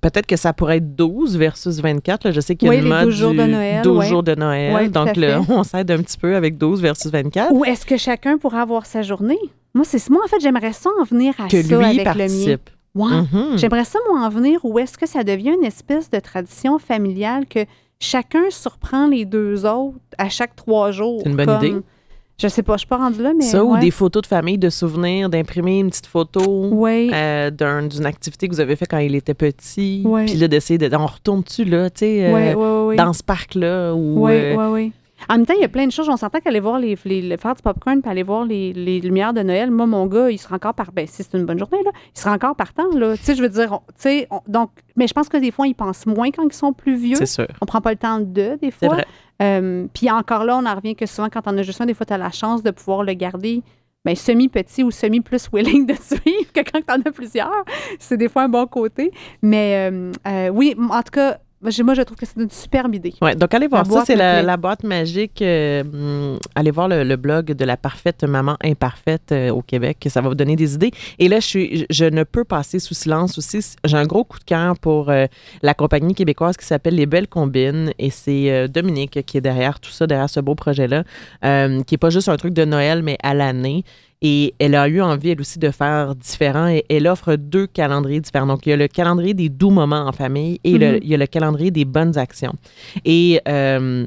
[0.00, 2.24] peut-être que ça pourrait être 12 versus 24.
[2.24, 2.30] là.
[2.32, 4.06] Je sais qu'il y a Oui, une mode 12 jours de Noël, 12 ouais.
[4.08, 4.74] jours de Noël.
[4.74, 7.52] Ouais, donc, là, on s'aide un petit peu avec 12 versus 24.
[7.52, 9.38] Ou est-ce que chacun pourra avoir sa journée?
[9.74, 12.04] Moi, c'est moi, en fait, j'aimerais ça en venir à que ça lui avec le
[12.04, 12.04] mien.
[12.04, 12.70] participe.
[12.94, 13.56] Mhm.
[13.56, 17.44] J'aimerais ça, moi, en venir où est-ce que ça devient une espèce de tradition familiale
[17.46, 17.60] que
[18.00, 21.20] chacun surprend les deux autres à chaque trois jours.
[21.22, 21.76] C'est une bonne comme- idée.
[22.38, 23.44] Je sais pas, je suis pas rendue là, mais.
[23.44, 26.42] Ça, ou des photos de famille, de souvenirs, d'imprimer une petite photo.
[27.14, 30.04] Euh, d'un- d'une activité que vous avez fait quand il était petit.
[30.26, 30.94] Puis là, d'essayer de.
[30.96, 33.94] On retourne-tu là, tu sais, euh, dans ce parc-là?
[33.94, 34.92] Ou, Oui, euh, oui, oui.
[35.30, 36.10] En même temps, il y a plein de choses.
[36.10, 39.00] On s'entend qu'aller voir les, les- le- faire du popcorn puis aller voir les, les
[39.00, 39.70] lumières de Noël.
[39.70, 40.92] Moi, mon gars, il sera encore par.
[40.92, 43.16] Ben, si c'est une bonne journée, là, il sera encore partant, là.
[43.16, 44.70] Tu sais, je veux dire, tu sais, on- donc.
[44.94, 47.16] Mais je pense que des fois, ils pensent moins quand ils sont plus vieux.
[47.16, 47.46] C'est sûr.
[47.62, 48.88] On prend pas le temps de, des C'est fois.
[48.96, 49.06] vrai.
[49.42, 51.94] Euh, puis encore là, on en revient que souvent, quand on a juste un, des
[51.94, 53.62] fois, tu as la chance de pouvoir le garder
[54.04, 57.64] ben, semi-petit ou semi-plus willing de suivre que quand tu en as plusieurs.
[57.98, 59.10] C'est des fois un bon côté.
[59.42, 63.14] Mais euh, euh, oui, en tout cas, Moi, je- trouve que c'est une superbe idée.
[63.22, 65.40] Ouais, donc allez voir La ça, c'est la, la boîte magique.
[65.40, 70.20] euh, allez voir le, le blog de la parfaite maman imparfaite euh, au Québec, ça
[70.20, 70.90] va vous donner des idées.
[71.18, 73.64] Et là, je, suis, je, ne peux passer sous silence aussi.
[73.84, 75.26] J'ai un gros coup de cœur pour euh,
[75.62, 77.92] la compagnie québécoise qui s'appelle Les Belles Combines.
[77.98, 81.04] Et c'est Dominique qui est derrière tout ça, derrière ce beau projet-là,
[81.42, 83.82] qui n'est pas juste un truc de Noël, mais à l'année.
[84.22, 86.68] Et elle a eu envie, elle aussi, de faire différent.
[86.68, 88.46] Et elle offre deux calendriers différents.
[88.46, 90.98] Donc, il y a le calendrier des doux moments en famille et le- Mhm.
[91.02, 92.54] il y a le calendrier des bonnes actions.
[93.04, 94.06] Et euh,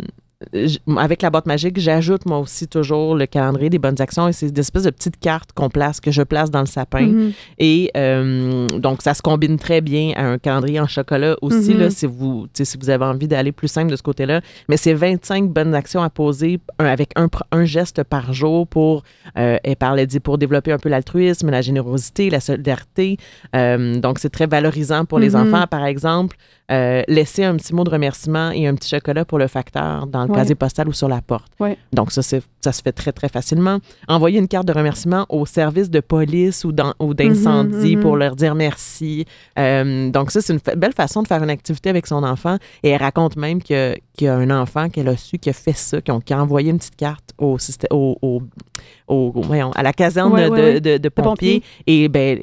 [0.97, 4.49] avec la boîte magique, j'ajoute moi aussi toujours le calendrier des bonnes actions et c'est
[4.51, 7.07] des espèces de petites cartes qu'on place, que je place dans le sapin.
[7.07, 7.31] Mhm.
[7.57, 11.89] Et euh, donc, ça se combine très bien à un calendrier en chocolat aussi, là,
[11.89, 14.39] si, vous, si vous avez envie d'aller plus simple de ce côté-là.
[14.69, 19.03] Mais c'est 25 bonnes actions à poser un- avec un, geste par jour pour,
[19.37, 23.17] euh, parlait dit, pour développer un peu l'altruisme, la générosité, la solidarité.
[23.55, 25.53] Euh, donc, c'est très valorisant pour les Mhm.
[25.53, 26.37] enfants, par exemple.
[26.71, 30.21] euh, laisser un petit mot de remerciement et un petit chocolat pour le facteur dans
[30.25, 30.36] le Ouais.
[30.38, 31.51] casier postal ou sur la porte.
[31.93, 33.80] Donc, ça, ça se fait très, très facilement.
[34.07, 37.99] Envoyer une carte de remerciement au service de police ou d'incendie Mhm, mhm.
[38.01, 39.25] pour leur dire merci.
[39.57, 42.57] Euh, donc, ça, c'est une belle façon de faire une activité avec son enfant.
[42.84, 45.73] Et elle raconte même qu'il y a un enfant qu'elle a su qui a fait
[45.73, 48.17] ça, qui, a envoyé une petite carte au, système- au,
[49.07, 50.82] au- voyons, à la caserne Ouais, de, ouais, ouais.
[50.82, 51.59] de- de pompiers.
[51.59, 51.63] pompiers.
[51.88, 52.39] Et ben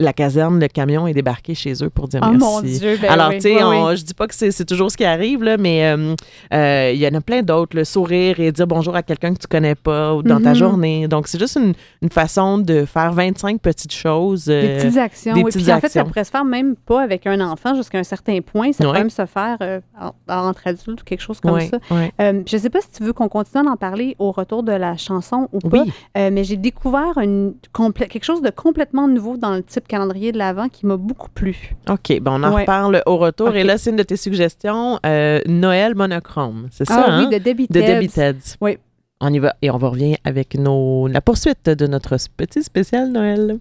[0.00, 2.38] la caserne, le camion est débarqué chez eux pour dire Oh merci.
[2.44, 3.96] mon Dieu, ben Alors, oui, tu sais, oui, oui.
[3.96, 6.16] je dis pas que c'est toujours ce qui arrive, là, mais euh,
[6.54, 7.76] euh, il y en a plein d'autres.
[7.76, 10.54] Le sourire et dire bonjour à quelqu'un que tu connais pas ou dans ta Mhm.
[10.56, 11.06] journée.
[11.08, 14.46] Donc, c'est juste une, une façon de faire 25 petites choses.
[14.46, 15.34] Des euh, petites actions.
[15.34, 15.44] des oui.
[15.52, 18.02] petites Puis en fait, ça pourrait se faire même pas avec un enfant jusqu'à un
[18.02, 18.72] certain point.
[18.72, 19.58] Ça peut même se faire
[20.00, 21.78] en- entre adultes ou quelque chose comme ça.
[22.18, 24.96] je ne sais pas si tu veux qu'on continue d'en parler au retour de la
[24.96, 25.84] chanson ou pas,
[26.16, 27.52] mais j'ai découvert une
[27.94, 31.74] quelque chose de complètement nouveau dans le type calendrier de l'Avent qui m'a beaucoup plu.
[31.88, 32.20] OK.
[32.20, 32.60] Bon, on en Ouais.
[32.62, 33.54] reparle au retour.
[33.54, 36.68] Et là, c'est une de tes suggestions, euh, Noël monochrome.
[36.70, 37.24] C'est ça, ah hein?
[37.28, 37.80] oui, de Debbie de.
[37.80, 38.56] Debbie Ted's.
[38.60, 38.78] Oui.
[39.20, 39.54] On y va.
[39.60, 43.58] Et on va revenir avec nos, la poursuite de notre petit spécial Noël.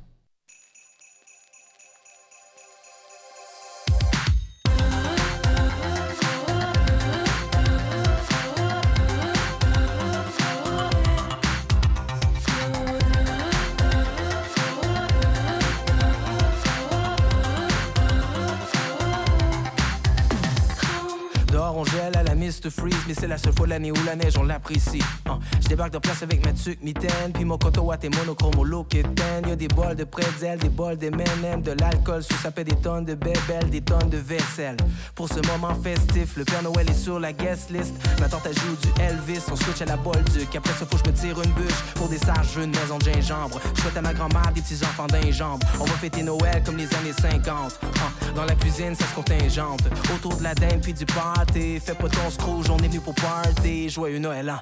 [23.08, 25.02] Mais c'est la seule fois l'année où la neige on l'apprécie.
[25.26, 28.58] Hein, Je débarque de place avec ma tuque mitaine, puis mon coton à tes monochrome
[28.58, 29.48] au look ten.
[29.48, 32.76] Y'a des bols de pretzel, des bols de M&M, de l'alcool, sous ça fait des
[32.76, 34.78] tonnes de bébelles, des tonnes de vaisselle.
[35.16, 37.94] Pour ce moment festif, le Père Noël est sur la guest list.
[38.20, 40.56] Ma tante elle joue du Elvis, on switch à la Bolduc.
[40.56, 42.98] Après ça, faut que je me tire une bûche pour des sages jeux de maison
[42.98, 43.60] de gingembre.
[43.76, 45.62] Je souhaite à ma grand-mère des petits enfants jambe.
[45.80, 47.80] On va fêter Noël comme les années 50.
[47.84, 49.82] Hein, Dans la cuisine, ça se contingente.
[50.16, 51.82] Autour de la dinde puis du pâté.
[51.84, 53.90] Fais pas ton scrooge, on est venu pour party.
[53.90, 54.62] Joyeux Noël, hein.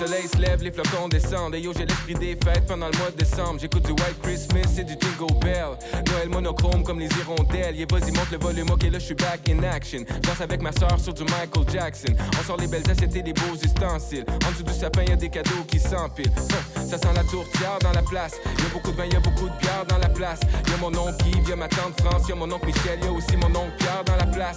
[0.00, 1.54] Le soleil se lève, les flocons descendent.
[1.54, 3.58] Et yo j'ai l'esprit des fêtes pendant le mois de décembre.
[3.60, 5.78] J'écoute du White Christmas et du Jingle Bell.
[6.10, 7.76] Noël monochrome comme les hirondelles.
[7.76, 10.04] Yeah vas-y monte le volume, ok là je suis back in action.
[10.22, 12.14] Danse avec ma soeur sur du Michael Jackson.
[12.38, 14.24] On sort les belles assiettes et les beaux ustensiles.
[14.46, 16.32] En dessous du sapin y'a des cadeaux qui s'empilent.
[16.74, 18.36] Ça sent la tourtière dans la place.
[18.44, 20.40] Y'a beaucoup de vin, y'a beaucoup de bière dans la place.
[20.68, 22.28] Y'a mon oncle Yves, y'a ma tante France.
[22.28, 24.56] Y'a mon oncle Michel, y'a aussi mon oncle Pierre dans la place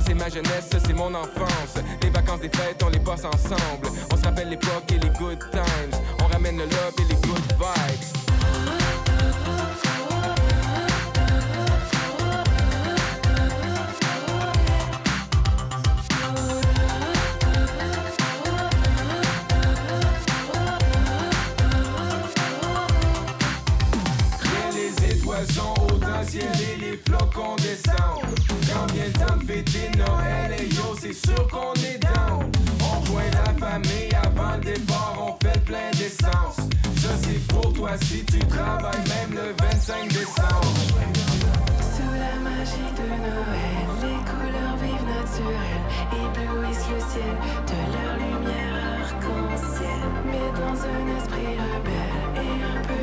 [0.00, 1.76] C'est ma jeunesse, c'est mon enfance.
[2.02, 3.88] Les vacances des fêtes on les passe ensemble.
[4.12, 6.00] On se rappelle l'époque et les good times.
[6.22, 8.24] On ramène le love et les good vibes.
[26.80, 28.43] Les flocons descendent.
[28.74, 29.38] Quand vient temps
[29.96, 32.50] Noël, et yo, c'est sûr qu'on est down.
[32.82, 36.56] On rejoint la famille avant le départ, on fait le plein d'essence.
[36.96, 40.74] Ça, c'est pour toi si tu travailles même le 25 décembre.
[41.94, 47.34] Sous la magie de Noël, les couleurs vives naturelles éblouissent le ciel
[47.70, 50.02] de leur lumière arc-en-ciel.
[50.26, 52.93] Mais dans un esprit rebelle et un peu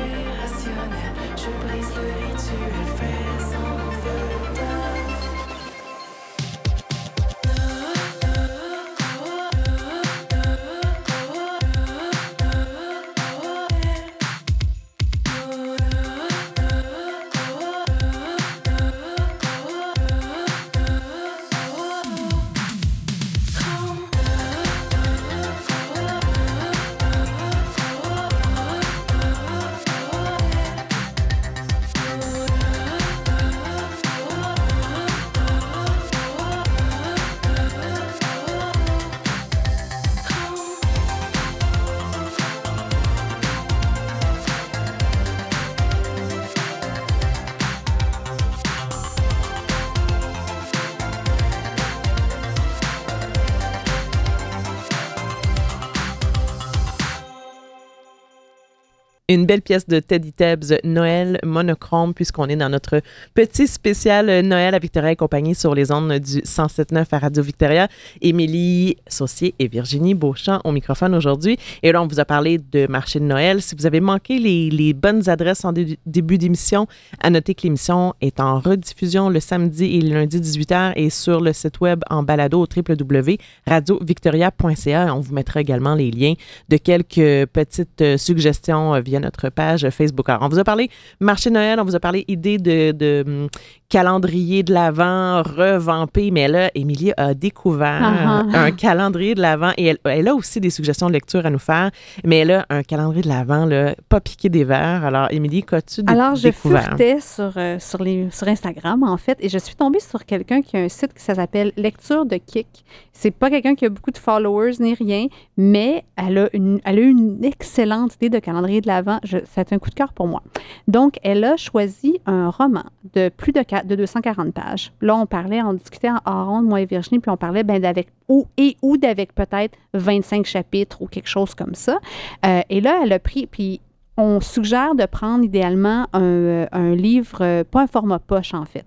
[59.32, 63.00] Une belle pièce de Teddy Tebbs, Noël monochrome, puisqu'on est dans notre
[63.32, 67.88] petit spécial Noël à Victoria et compagnie sur les ondes du 107.9 à Radio Victoria.
[68.20, 71.56] Émilie Saucier et Virginie Beauchamp au microphone aujourd'hui.
[71.82, 73.62] Et là, on vous a parlé de marché de Noël.
[73.62, 76.86] Si vous avez manqué les, bonnes adresses en dé- début d'émission,
[77.22, 81.40] à noter que l'émission est en rediffusion le samedi et le lundi 18h et sur
[81.40, 85.14] le site web en balado www.radiovictoria.ca.
[85.16, 86.34] On vous mettra également les liens
[86.68, 90.28] de quelques petites euh, suggestions euh, via notre page Facebook.
[90.28, 93.24] Alors, on vous a parlé marché de Noël, on vous a parlé idée de, de,
[93.26, 93.48] hum,
[93.88, 99.84] calendrier de l'Avent revampé, mais là, Émilie a découvert Ah un calendrier de l'Avent et
[99.86, 101.90] elle, elle a aussi des suggestions de lecture à nous faire,
[102.24, 105.04] mais elle a un calendrier de l'Avent, là, pas piqué des verres.
[105.04, 106.84] Alors, Émilie, qu'as-tu dé- Alors, je découvert?
[106.84, 110.62] furetais sur, euh, sur, les, sur Instagram, en fait, et je suis tombée sur quelqu'un
[110.62, 112.66] qui a un site qui s'appelle Lecture de Kick.
[113.12, 116.98] C'est pas quelqu'un qui a beaucoup de followers ni rien, mais elle a, une, elle
[116.98, 119.11] a une excellente idée de calendrier de l'Avent.
[119.46, 120.42] C'est un coup de cœur pour moi.
[120.88, 122.84] Donc, elle a choisi un roman
[123.14, 124.92] de plus de, qua- de 240 pages.
[125.00, 127.80] Là, on parlait, on discutait en hors ronde, moi et Virginie, puis on parlait ben,
[127.80, 131.98] d'avec ou et ou d'avec peut-être 25 chapitres ou quelque chose comme ça.
[132.46, 133.80] Euh, et là, elle a pris, puis
[134.16, 138.64] on suggère de prendre idéalement un, euh, un livre, euh, pas un format poche en
[138.64, 138.84] fait.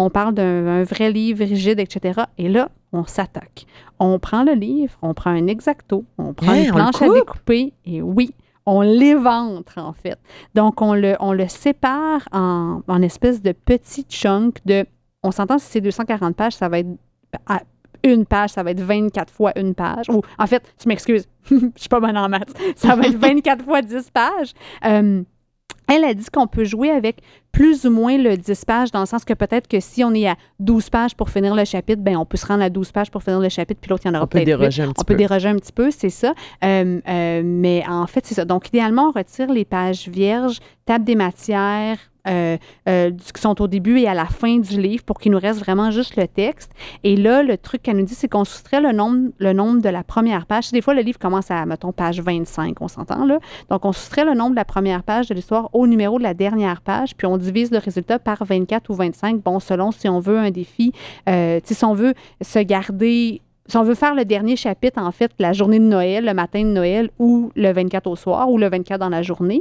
[0.00, 2.20] On parle d'un un vrai livre rigide, etc.
[2.38, 3.66] Et là, on s'attaque.
[3.98, 7.14] On prend le livre, on prend un exacto, on prend Hey, une planche à coupe?
[7.14, 8.32] découper, et oui,
[8.68, 10.18] on l'éventre en fait.
[10.54, 14.84] Donc, on le, on le sépare en, en espèces de petits chunks de.
[15.22, 16.88] On s'entend si c'est 240 pages, ça va être
[17.46, 17.62] à
[18.04, 20.08] une page, ça va être 24 fois une page.
[20.10, 22.52] Ou en fait, je m'excuse, je suis pas bonne en maths.
[22.76, 24.52] Ça va être 24 fois 10 pages.
[24.84, 25.22] Euh,
[25.88, 27.20] elle a dit qu'on peut jouer avec
[27.52, 30.28] plus ou moins le 10 pages, dans le sens que peut-être que si on est
[30.28, 33.10] à 12 pages pour finir le chapitre, ben on peut se rendre à 12 pages
[33.10, 34.88] pour finir le chapitre, puis l'autre, il y en aura On peut peut-être déroger un
[34.92, 35.18] petit On peut peu.
[35.18, 36.34] déroger un petit peu, c'est ça.
[36.64, 38.44] Euh, euh, mais en fait, c'est ça.
[38.44, 41.98] Donc, idéalement, on retire les pages vierges, table des matières,
[42.28, 42.56] euh,
[42.88, 45.60] euh, qui sont au début et à la fin du livre pour qu'il nous reste
[45.60, 46.70] vraiment juste le texte.
[47.04, 49.88] Et là, le truc qu'elle nous dit, c'est qu'on soustrait le nombre, le nombre de
[49.88, 50.70] la première page.
[50.70, 53.38] Des fois, le livre commence à, mettons, page 25, on s'entend là.
[53.70, 56.34] Donc, on soustrait le nombre de la première page de l'histoire au numéro de la
[56.34, 60.20] dernière page, puis on divise le résultat par 24 ou 25, bon, selon si on
[60.20, 60.92] veut un défi,
[61.28, 65.30] euh, si on veut se garder si on veut faire le dernier chapitre, en fait,
[65.38, 68.70] la journée de Noël, le matin de Noël, ou le 24 au soir, ou le
[68.70, 69.60] 24 dans la journée.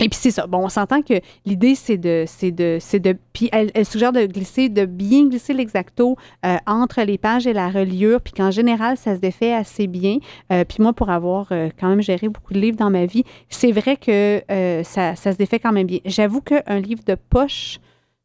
[0.00, 0.46] Et puis c'est ça.
[0.46, 4.12] Bon, on s'entend que l'idée, c'est de, c'est de, c'est de, puis elle, elle suggère
[4.12, 8.50] de glisser, de bien glisser l'exacto euh, entre les pages et la reliure, puis qu'en
[8.50, 10.18] général, ça se défait assez bien.
[10.52, 13.24] Euh, puis moi, pour avoir euh, quand même géré beaucoup de livres dans ma vie,
[13.48, 15.98] c'est vrai que euh, ça, ça se défait quand même bien.
[16.04, 17.80] J'avoue qu'un livre de poche,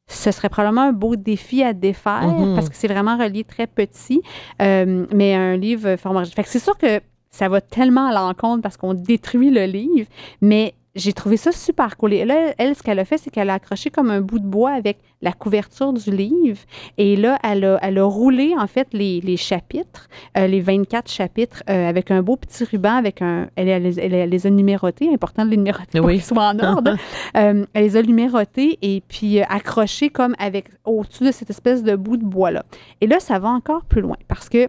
[0.05, 2.55] ce serait probablement un beau défi à défaire Mhm.
[2.55, 4.21] parce que c'est vraiment relié très petit,
[4.61, 6.25] euh, mais un livre format.
[6.25, 6.99] Fait que c'est sûr que
[7.31, 10.07] ça va tellement à l'encontre parce qu'on détruit le livre,
[10.41, 12.13] mais j'ai trouvé ça super cool.
[12.13, 14.45] Et là, elle, ce qu'elle a fait, c'est qu'elle a accroché comme un bout de
[14.45, 16.59] bois avec la couverture du livre.
[16.97, 21.09] Et là, elle a, elle a roulé, en fait, les, les chapitres, euh, les 24
[21.09, 23.47] chapitres, euh, avec un beau petit ruban, avec un...
[23.55, 26.15] Elle, elle les- elle les a numérotés, important de les numéroter pour Oui.
[26.15, 26.95] qu'ils soient en ordre.
[27.35, 31.95] Euh, elle les a numérotés et puis accrochés comme avec au-dessus de cette espèce de
[31.95, 32.63] bout de bois-là.
[33.01, 34.67] Et là, ça va encore plus loin parce que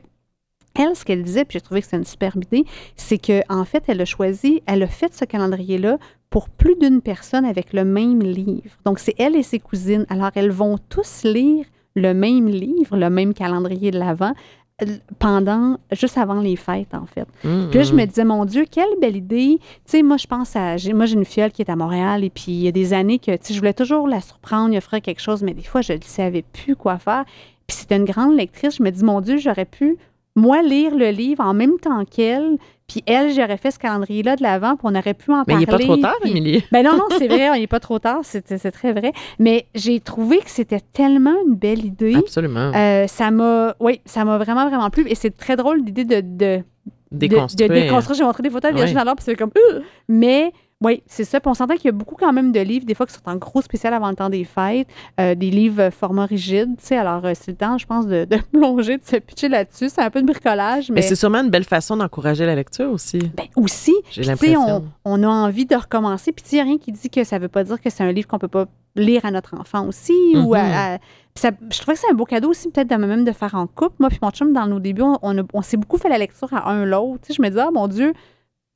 [0.74, 2.64] elle, ce qu'elle disait, puis j'ai trouvé que c'est une superbe idée,
[2.96, 5.98] c'est qu'en en fait, elle a choisi, elle a fait ce calendrier-là
[6.30, 8.76] pour plus d'une personne avec le même livre.
[8.84, 10.04] Donc, c'est elle et ses cousines.
[10.08, 11.64] Alors, elles vont tous lire
[11.94, 14.34] le même livre, le même calendrier de l'Avent,
[14.82, 14.86] euh,
[15.20, 17.28] pendant, juste avant les fêtes, en fait.
[17.44, 18.00] Hum, Puis là, je hum.
[18.00, 19.58] me disais, mon Dieu, quelle belle idée.
[19.60, 20.74] Tu sais, moi, je pense à.
[20.92, 23.20] Moi, j'ai une fiole qui est à Montréal et puis il y a des années
[23.20, 25.82] que, tu sais, je voulais toujours la surprendre, lui offrir quelque chose, mais des fois,
[25.82, 27.24] je ne savais plus quoi faire.
[27.68, 28.76] Puis c'était une grande lectrice.
[28.76, 29.96] Je me dis, mon Dieu, j'aurais pu,
[30.36, 32.56] moi, lire le livre en même temps qu'elle.
[32.86, 35.66] Puis elle, j'aurais fait ce calendrier-là de l'avant, puis on aurait pu en Mais il
[35.66, 35.66] parler.
[35.66, 36.64] n'est pas trop tard, puis- Émilie.
[36.70, 39.12] ben non, non, c'est vrai, on n'est pas trop tard, c'est c'est très vrai.
[39.38, 42.14] Mais j'ai trouvé que c'était tellement une belle idée.
[42.16, 42.72] Absolument.
[42.74, 45.06] Euh, ça m'a, oui, ça m'a vraiment, vraiment plu.
[45.08, 46.62] Et c'est très drôle l'idée de, de,
[47.10, 47.68] Déconstruire.
[47.70, 48.18] de, de déconstruire.
[48.18, 49.50] J'ai montré des photos à Virginie alors, puis c'est comme.
[49.56, 49.80] Euh!
[50.08, 50.52] Mais
[50.84, 51.40] oui, c'est ça.
[51.40, 53.20] Puis on s'entend qu'il y a beaucoup quand même de livres, des fois, qui sont
[53.26, 54.86] en gros spécial avant le temps des fêtes,
[55.20, 56.76] euh, des livres euh, format rigide.
[56.78, 59.48] Tu sais, alors euh, c'est le temps, je pense, de, de plonger, de se pitcher
[59.48, 59.88] là-dessus.
[59.88, 61.02] C'est un peu de bricolage, Mais mais.
[61.02, 63.18] c'est sûrement une belle façon d'encourager la lecture aussi.
[63.18, 64.84] ben, aussi, J'ai l'impression.
[65.04, 66.32] on, on a envie de recommencer.
[66.32, 68.04] Puis, il n'y a rien qui dit que ça ne veut pas dire que c'est
[68.04, 68.66] un livre qu'on peut pas
[68.96, 70.12] lire à notre enfant aussi.
[70.36, 70.72] ou à- Mhm.
[70.74, 70.98] à-
[71.34, 73.54] puis ça- je trouvais que c'est un beau cadeau aussi, peut-être de même de faire
[73.56, 73.96] en couple.
[73.98, 75.18] Moi, puis mon chum, dans nos débuts, on,
[75.52, 77.22] on s'est beaucoup fait la lecture à un l'autre.
[77.22, 78.12] Tu sais, je me disais, ah mon Dieu,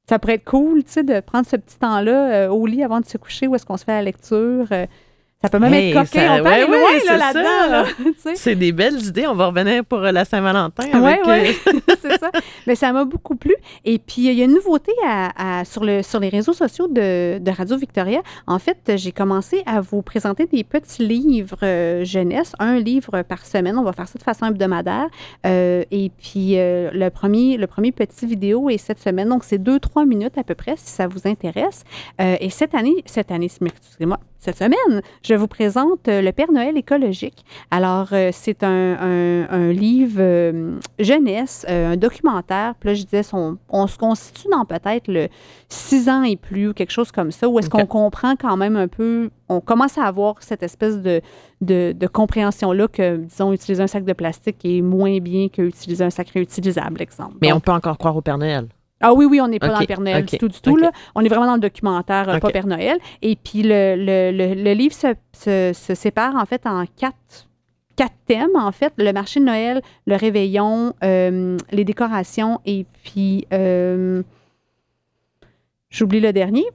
[0.08, 3.00] ça pourrait être cool, tu sais, de prendre ce petit temps-là euh, au lit avant
[3.00, 4.66] de se coucher où est-ce qu'on se fait la lecture.
[4.72, 4.86] euh.
[5.40, 6.26] Ça peut même Hey, être coquin.
[6.26, 7.70] ça- On peut ouais, aller loin c'est là-dedans.
[7.70, 9.26] là, des belles idées.
[9.28, 10.82] On va revenir pour euh, la Saint-Valentin.
[10.94, 11.72] Oui, oui, euh,
[12.02, 12.32] c'est ça.
[12.66, 13.54] Mais ça m'a beaucoup plu.
[13.84, 16.88] Et puis, il y a une nouveauté à- à- sur, le, sur les réseaux sociaux
[16.88, 18.20] de, de Radio Victoria.
[18.48, 23.46] En fait, j'ai commencé à vous présenter des petits livres euh, jeunesse, un livre par
[23.46, 23.78] semaine.
[23.78, 25.06] On va faire ça de façon hebdomadaire.
[25.46, 29.28] Euh, et puis, euh, le, premier, le premier petit vidéo est cette semaine.
[29.28, 31.84] Donc, c'est deux, trois minutes à peu près, si ça vous intéresse.
[32.18, 36.76] Et cette année, cette année, excusez-moi, cette semaine, je vous présente euh, Le Père Noël
[36.76, 37.44] écologique.
[37.70, 42.74] Alors, euh, c'est un, un- un livre euh, jeunesse, euh, un documentaire.
[42.78, 43.22] Puis là, je disais,
[43.68, 45.28] on se constitue dans peut-être le
[45.68, 48.76] 6 ans et plus ou quelque chose comme ça, où est-ce qu'on comprend quand même
[48.76, 51.20] un peu, on commence à avoir cette espèce de,
[51.60, 56.10] de, de compréhension-là que, disons, utiliser un sac de plastique est moins bien qu'utiliser un
[56.10, 57.34] sac réutilisable, exemple.
[57.42, 58.68] Mais Donc, on peut encore croire au Père Noël.
[59.00, 60.76] Ah oui, oui, on n'est pas dans le Père Noël du tout, du tout.
[60.76, 60.90] Là.
[61.14, 62.50] On est vraiment dans le documentaire, euh, pas.
[62.50, 62.98] Père Noël.
[63.22, 67.48] Et puis le, le, le, le livre se, se, se sépare en fait en quatre,
[67.96, 68.92] quatre thèmes, en fait.
[68.96, 73.46] Le marché de Noël, le réveillon, euh, les décorations et puis...
[73.52, 74.22] euh,
[75.90, 76.66] J'oublie le dernier.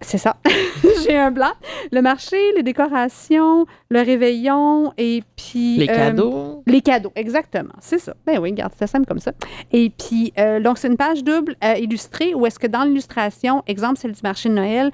[0.00, 0.36] C'est ça.
[1.04, 1.52] J'ai un blanc.
[1.92, 5.76] Le marché, les décorations, le réveillon et puis...
[5.78, 6.62] Les euh, cadeaux.
[6.66, 7.74] les cadeaux, exactement.
[7.80, 8.14] C'est ça.
[8.26, 9.32] Ben oui, regarde, c'est simple comme ça.
[9.72, 13.62] Et puis, euh, donc, c'est une page double euh, illustrée où est-ce que dans l'illustration,
[13.68, 14.90] exemple, celle du marché de Noël,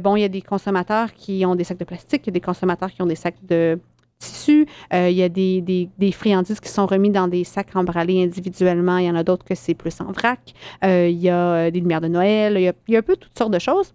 [0.00, 2.34] bon, il y a des consommateurs qui ont des sacs de plastique, il y a
[2.34, 3.78] des consommateurs qui ont des sacs de
[4.22, 7.74] tissu, euh, il y a des, des, des friandises qui sont remis dans des sacs
[7.74, 11.28] emballés individuellement, il y en a d'autres que c'est plus en vrac, Euh, il y
[11.28, 13.52] a des lumières de Noël, il y a, il y a un peu toutes sortes
[13.52, 13.94] de choses.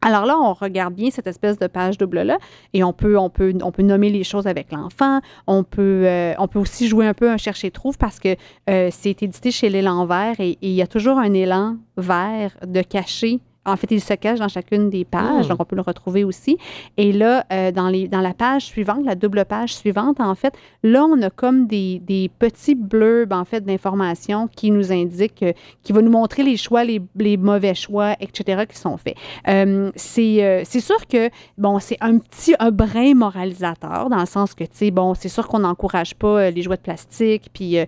[0.00, 2.38] Alors là, on regarde bien cette espèce de page double-là
[2.72, 5.20] et on peut, on, peut, on peut nommer les choses avec l'enfant.
[5.46, 8.36] On peut, euh, on peut aussi jouer un peu un chercher-trouve parce que
[8.70, 12.82] euh, c'est édité chez l'élan vert et il y a toujours un élan vert de
[12.82, 13.40] caché.
[13.66, 15.48] En fait, il se cache dans chacune des pages, Mm.
[15.50, 16.56] donc on peut le retrouver aussi.
[16.96, 20.54] Et là, euh, dans, les, dans la page suivante, la double page suivante, en fait,
[20.82, 25.52] là, on a comme des, des petits blurbs, en fait, d'informations qui nous indiquent, euh,
[25.82, 29.16] qui vont nous montrer les choix, les, les mauvais choix, etc., qui sont faits.
[29.48, 31.28] Euh, c'est sûr que,
[31.58, 35.28] bon, c'est un petit, un brin moralisateur, dans le sens que, tu sais, bon, c'est
[35.28, 37.78] sûr qu'on n'encourage pas les jouets de plastique, puis...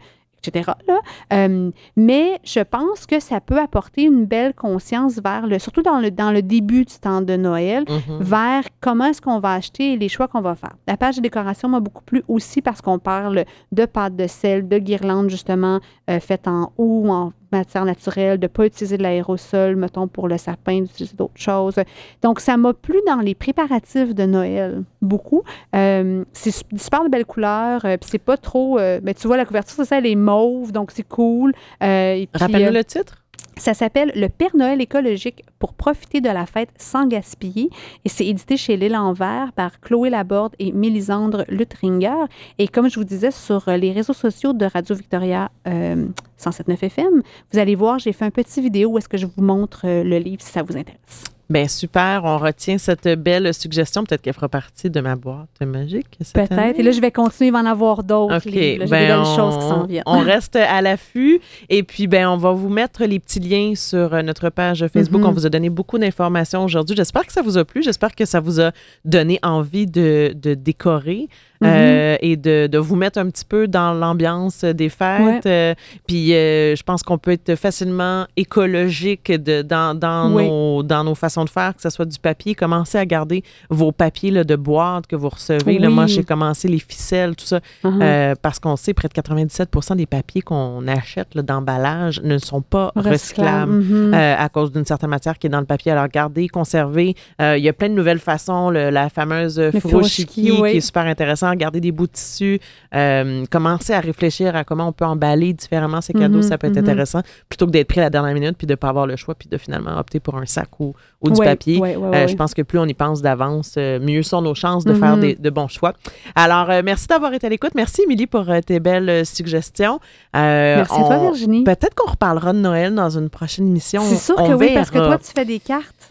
[0.47, 0.71] euh, etc.
[0.89, 0.99] Là.
[1.33, 5.99] Euh, mais je pense que ça peut apporter une belle conscience vers le, surtout dans
[6.01, 8.19] le, dans le début du temps de Noël, Mhm.
[8.21, 10.75] vers comment est-ce qu'on va acheter et les choix qu'on va faire.
[10.87, 14.69] La page de décoration m'a beaucoup plu aussi parce qu'on parle de pâte de sel,
[14.69, 19.03] de guirlandes justement euh, faites en ou en matière naturelle, de ne pas utiliser de
[19.03, 21.77] l'aérosol, mettons, pour le sapin, d'utiliser d'autres choses.
[22.23, 25.43] Donc, ça m'a plu dans les préparatifs de Noël, beaucoup.
[25.75, 28.79] Euh, c'est su- super de belles couleurs, euh, puis c'est pas trop...
[28.79, 31.53] euh, mais tu vois, la couverture, c'est ça, elle est mauve, donc c'est cool.
[31.83, 33.20] Euh, Rappelle-nous le titre.
[33.57, 37.69] Ça s'appelle Le Père Noël écologique pour profiter de la fête sans gaspiller
[38.05, 42.25] et c'est édité chez L'Élan Vert par Chloé Laborde et Mélisandre Lutringer.
[42.59, 46.07] Et comme je vous disais, sur euh, les réseaux sociaux de Radio Victoria euh,
[46.39, 47.23] 107.9 FM,
[47.53, 50.03] vous allez voir, j'ai fait un petit vidéo où est-ce que je vous montre euh,
[50.03, 51.25] le livre si ça vous intéresse.
[51.51, 54.05] Ben super, on retient cette belle suggestion.
[54.05, 56.07] Peut-être qu'elle fera partie de ma boîte magique.
[56.33, 56.79] Peut-être.
[56.79, 58.43] Et là, je vais continuer, il va en avoir d'autres OK.
[58.53, 60.05] J'ai ben, des belles choses qui s'en viennent.
[60.07, 61.41] on reste à l'affût.
[61.69, 65.23] Et puis, ben, on va vous mettre les petits liens sur euh, notre page Facebook.
[65.23, 65.27] Mhm.
[65.27, 66.95] On vous a donné beaucoup d'informations aujourd'hui.
[66.95, 67.83] J'espère que ça vous a plu.
[67.83, 68.71] J'espère que ça vous a
[69.05, 71.29] donné envie de, de décorer
[71.63, 75.45] Euh, et de, de vous mettre un petit peu dans l'ambiance des fêtes.
[75.45, 75.75] Euh,
[76.07, 80.49] puis, euh, je pense qu'on peut être facilement écologique de, dans, dans, Oui.
[80.49, 82.55] nos, dans nos façons de faire, que ce soit du papier.
[82.55, 85.79] Commencez à garder vos papiers là, de boîte que vous recevez.
[85.79, 87.61] Là, moi, j'ai commencé les ficelles, tout ça.
[87.85, 88.03] Uh-huh.
[88.03, 92.93] Euh, parce qu'on sait près de 97% des papiers qu'on achète d'emballage ne sont pas
[92.97, 93.73] recyclables.
[93.73, 94.15] Mhm.
[94.15, 95.93] euh, à cause d'une certaine matière qui est dans le papier.
[95.93, 97.15] Alors, gardez, conservez.
[97.41, 98.71] Euh, il y a plein de nouvelles façons.
[98.71, 100.71] le- la fameuse furoshiki, furoshiki, oui.
[100.73, 101.50] qui est super intéressant.
[101.57, 102.61] Gardez des bouts de tissu.
[102.95, 106.39] Euh, commencez à réfléchir à comment on peut emballer différemment ces cadeaux.
[106.39, 106.85] Mhm, ça peut être mhm.
[106.85, 107.21] intéressant.
[107.49, 109.35] Plutôt que d'être pris à la dernière minute puis de ne pas avoir le choix
[109.35, 111.79] puis de finalement opter pour un sac ou, ou du Ouais, papier.
[111.79, 112.27] ouais, ouais, Euh.
[112.29, 115.17] Je pense que plus on y pense d'avance, euh, mieux sont nos chances de faire
[115.17, 115.95] des, de bons choix.
[116.35, 117.73] Alors, merci d'avoir été à l'écoute.
[117.75, 120.01] Merci, Émilie, pour tes belles suggestions.
[120.35, 121.65] Merci à toi, Virginie.
[121.65, 124.03] Peut-être qu'on reparlera de Noël dans une prochaine émission.
[124.03, 126.10] C'est sûr On que oui, parce que toi, tu fais des cartes.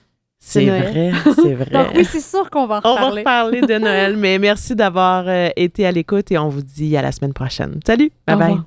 [0.50, 1.66] C'est vrai, c'est vrai.
[1.72, 3.20] Donc oui, c'est sûr qu'on va en on va reparler.
[3.20, 7.02] reparler de Noël, mais merci d'avoir euh, été à l'écoute et on vous dit à
[7.02, 7.80] la semaine prochaine.
[7.86, 8.60] Salut, bye bye.